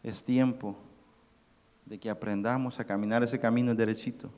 Es 0.02 0.24
tiempo 0.24 0.76
de 1.86 1.98
que 1.98 2.10
aprendamos 2.10 2.78
a 2.80 2.84
caminar 2.84 3.22
ese 3.22 3.38
camino 3.38 3.74
derechito. 3.74 4.30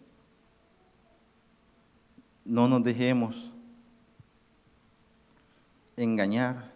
No 2.44 2.68
nos 2.68 2.82
dejemos 2.82 3.50
engañar, 5.96 6.72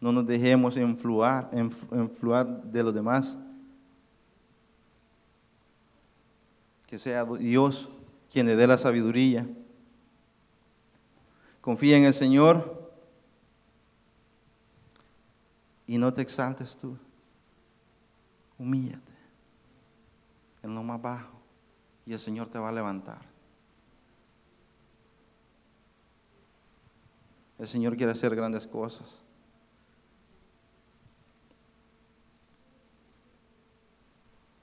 no 0.00 0.12
nos 0.12 0.26
dejemos 0.26 0.76
influar, 0.76 1.50
influ- 1.52 2.00
influar 2.00 2.46
de 2.46 2.82
los 2.82 2.94
demás. 2.94 3.38
Que 6.88 6.98
sea 6.98 7.24
Dios 7.24 7.88
quien 8.32 8.46
le 8.46 8.56
dé 8.56 8.66
la 8.66 8.78
sabiduría. 8.78 9.46
Confía 11.60 11.98
en 11.98 12.04
el 12.04 12.14
Señor 12.14 12.90
y 15.86 15.98
no 15.98 16.12
te 16.12 16.22
exaltes 16.22 16.76
tú. 16.76 16.96
Humíllate 18.58 19.12
en 20.62 20.74
lo 20.74 20.82
más 20.82 21.00
bajo 21.00 21.38
y 22.06 22.14
el 22.14 22.18
Señor 22.18 22.48
te 22.48 22.58
va 22.58 22.70
a 22.70 22.72
levantar. 22.72 23.20
El 27.58 27.68
Señor 27.68 27.96
quiere 27.96 28.12
hacer 28.12 28.34
grandes 28.34 28.66
cosas. 28.66 29.20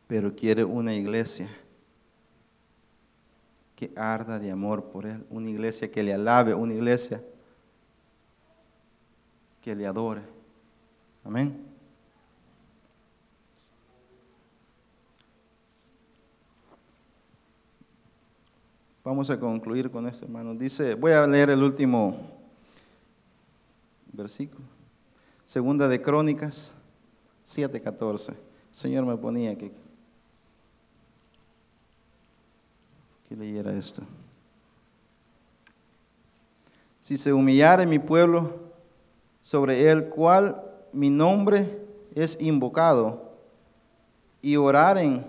Pero 0.08 0.36
quiere 0.36 0.64
una 0.64 0.94
iglesia 0.94 1.50
que 3.76 3.92
arda 3.96 4.40
de 4.40 4.52
amor 4.52 4.86
por 4.86 5.06
Él, 5.06 5.26
una 5.30 5.50
iglesia 5.50 5.92
que 5.92 6.04
le 6.04 6.14
alabe, 6.14 6.54
una 6.54 6.74
iglesia 6.74 7.22
que 9.62 9.76
le 9.76 9.86
adore. 9.86 10.22
Amén. 11.24 11.66
Vamos 19.04 19.30
a 19.30 19.40
concluir 19.40 19.92
con 19.92 20.08
esto, 20.08 20.26
hermanos. 20.26 20.58
Dice, 20.58 20.96
voy 20.96 21.12
a 21.12 21.28
leer 21.28 21.52
el 21.52 21.62
último 21.62 22.18
versículo. 24.14 24.66
Segunda 25.46 25.88
de 25.88 26.02
Crónicas 26.02 26.74
7:14. 27.46 28.34
Señor 28.72 29.06
me 29.06 29.16
ponía 29.16 29.56
que 29.56 29.72
que 33.28 33.36
leyera 33.36 33.74
esto. 33.74 34.02
Si 37.02 37.18
se 37.18 37.34
humillare 37.34 37.86
mi 37.86 38.00
pueblo 38.00 38.60
sobre 39.44 39.92
el 39.92 40.10
cual 40.10 40.62
mi 40.92 41.10
nombre 41.10 41.80
es 42.16 42.40
invocado, 42.42 43.24
y 44.42 44.58
oraren 44.58 45.26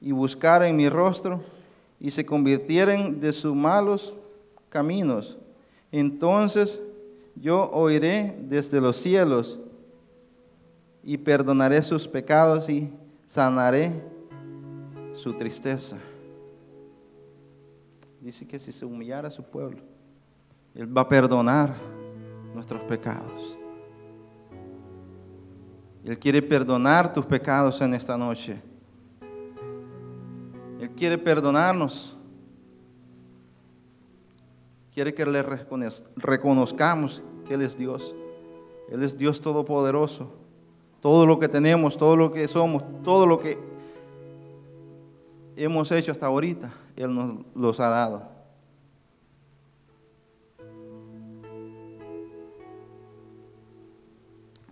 y 0.00 0.12
buscaren 0.12 0.76
mi 0.76 0.88
rostro, 0.88 1.42
y 2.00 2.10
se 2.10 2.24
convirtieren 2.24 3.20
de 3.20 3.32
sus 3.32 3.54
malos 3.54 4.14
caminos, 4.68 5.36
entonces 5.90 6.80
yo 7.36 7.70
oiré 7.70 8.36
desde 8.40 8.80
los 8.80 8.96
cielos 8.96 9.58
y 11.04 11.16
perdonaré 11.18 11.82
sus 11.82 12.06
pecados 12.06 12.68
y 12.68 12.92
sanaré 13.26 14.02
su 15.12 15.32
tristeza. 15.34 15.98
Dice 18.22 18.46
que 18.46 18.60
si 18.60 18.70
se 18.70 18.84
humillara 18.84 19.26
a 19.26 19.30
su 19.32 19.42
pueblo, 19.42 19.80
Él 20.76 20.96
va 20.96 21.00
a 21.00 21.08
perdonar 21.08 21.74
nuestros 22.54 22.80
pecados. 22.82 23.58
Él 26.04 26.16
quiere 26.16 26.40
perdonar 26.40 27.12
tus 27.12 27.26
pecados 27.26 27.80
en 27.80 27.94
esta 27.94 28.16
noche. 28.16 28.62
Él 30.80 30.90
quiere 30.90 31.18
perdonarnos. 31.18 32.16
Quiere 34.94 35.12
que 35.12 35.26
le 35.26 35.42
reconozcamos 36.14 37.22
que 37.44 37.54
Él 37.54 37.62
es 37.62 37.76
Dios. 37.76 38.14
Él 38.88 39.02
es 39.02 39.18
Dios 39.18 39.40
Todopoderoso. 39.40 40.32
Todo 41.00 41.26
lo 41.26 41.40
que 41.40 41.48
tenemos, 41.48 41.96
todo 41.96 42.16
lo 42.16 42.32
que 42.32 42.46
somos, 42.46 42.84
todo 43.02 43.26
lo 43.26 43.40
que 43.40 43.58
hemos 45.56 45.90
hecho 45.90 46.12
hasta 46.12 46.26
ahorita, 46.26 46.72
Él 47.02 47.14
nos 47.14 47.34
los 47.54 47.80
ha 47.80 47.88
dado. 47.88 48.22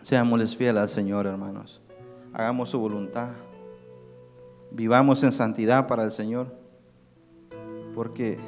Seámosles 0.03 0.57
fieles 0.57 0.83
al 0.83 0.89
Señor, 0.89 1.27
hermanos. 1.27 1.81
Hagamos 2.33 2.71
su 2.71 2.79
voluntad. 2.79 3.31
Vivamos 4.71 5.23
en 5.23 5.33
santidad 5.33 5.89
para 5.89 6.05
el 6.05 6.13
Señor. 6.13 6.55
Porque, 7.95 8.39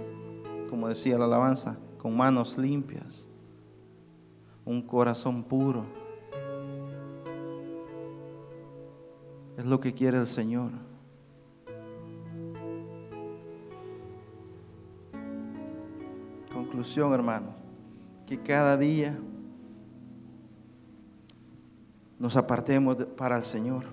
como 0.70 0.88
decía 0.88 1.18
la 1.18 1.24
alabanza, 1.24 1.76
con 1.98 2.16
manos 2.16 2.56
limpias, 2.56 3.26
un 4.64 4.80
corazón 4.82 5.42
puro. 5.42 5.84
Es 9.56 9.64
lo 9.64 9.80
que 9.80 9.92
quiere 9.92 10.18
el 10.18 10.26
Señor. 10.26 10.70
Conclusión, 16.72 17.12
hermanos, 17.12 17.50
que 18.26 18.40
cada 18.40 18.78
día 18.78 19.18
nos 22.18 22.34
apartemos 22.34 22.96
para 23.14 23.36
el 23.36 23.42
Señor. 23.42 23.84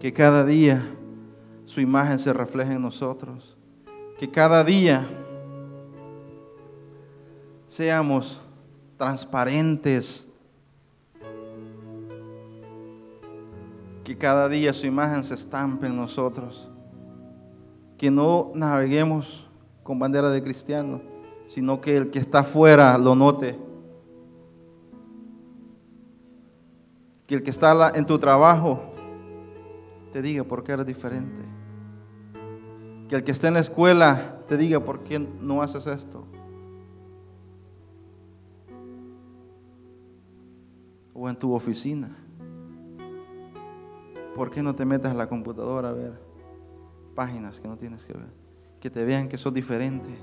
Que 0.00 0.12
cada 0.12 0.44
día 0.44 0.86
su 1.64 1.80
imagen 1.80 2.20
se 2.20 2.32
refleje 2.32 2.74
en 2.74 2.82
nosotros. 2.82 3.56
Que 4.20 4.30
cada 4.30 4.62
día 4.62 5.04
seamos 7.66 8.40
transparentes. 8.96 10.32
Que 14.04 14.16
cada 14.16 14.48
día 14.48 14.72
su 14.72 14.86
imagen 14.86 15.24
se 15.24 15.34
estampe 15.34 15.88
en 15.88 15.96
nosotros. 15.96 16.68
Que 17.98 18.12
no 18.12 18.52
naveguemos 18.54 19.44
con 19.82 19.98
bandera 19.98 20.30
de 20.30 20.40
cristiano, 20.40 21.15
sino 21.46 21.80
que 21.80 21.96
el 21.96 22.10
que 22.10 22.18
está 22.18 22.40
afuera 22.40 22.96
lo 22.98 23.14
note 23.14 23.66
Que 27.26 27.34
el 27.34 27.42
que 27.42 27.50
está 27.50 27.90
en 27.94 28.06
tu 28.06 28.18
trabajo 28.18 28.80
te 30.12 30.22
diga 30.22 30.44
por 30.44 30.62
qué 30.62 30.72
eres 30.72 30.86
diferente. 30.86 31.44
Que 33.08 33.16
el 33.16 33.24
que 33.24 33.32
está 33.32 33.48
en 33.48 33.54
la 33.54 33.60
escuela 33.60 34.42
te 34.48 34.56
diga 34.56 34.80
por 34.80 35.00
qué 35.00 35.18
no 35.18 35.60
haces 35.60 35.86
esto. 35.86 36.24
O 41.12 41.28
en 41.28 41.36
tu 41.36 41.52
oficina. 41.52 42.16
¿Por 44.36 44.50
qué 44.50 44.62
no 44.62 44.74
te 44.74 44.84
metes 44.84 45.10
a 45.10 45.14
la 45.14 45.28
computadora 45.28 45.88
a 45.88 45.92
ver 45.92 46.20
páginas 47.14 47.58
que 47.58 47.66
no 47.66 47.76
tienes 47.76 48.04
que 48.04 48.12
ver? 48.12 48.30
Que 48.78 48.90
te 48.90 49.04
vean 49.04 49.28
que 49.28 49.38
sos 49.38 49.52
diferente. 49.52 50.16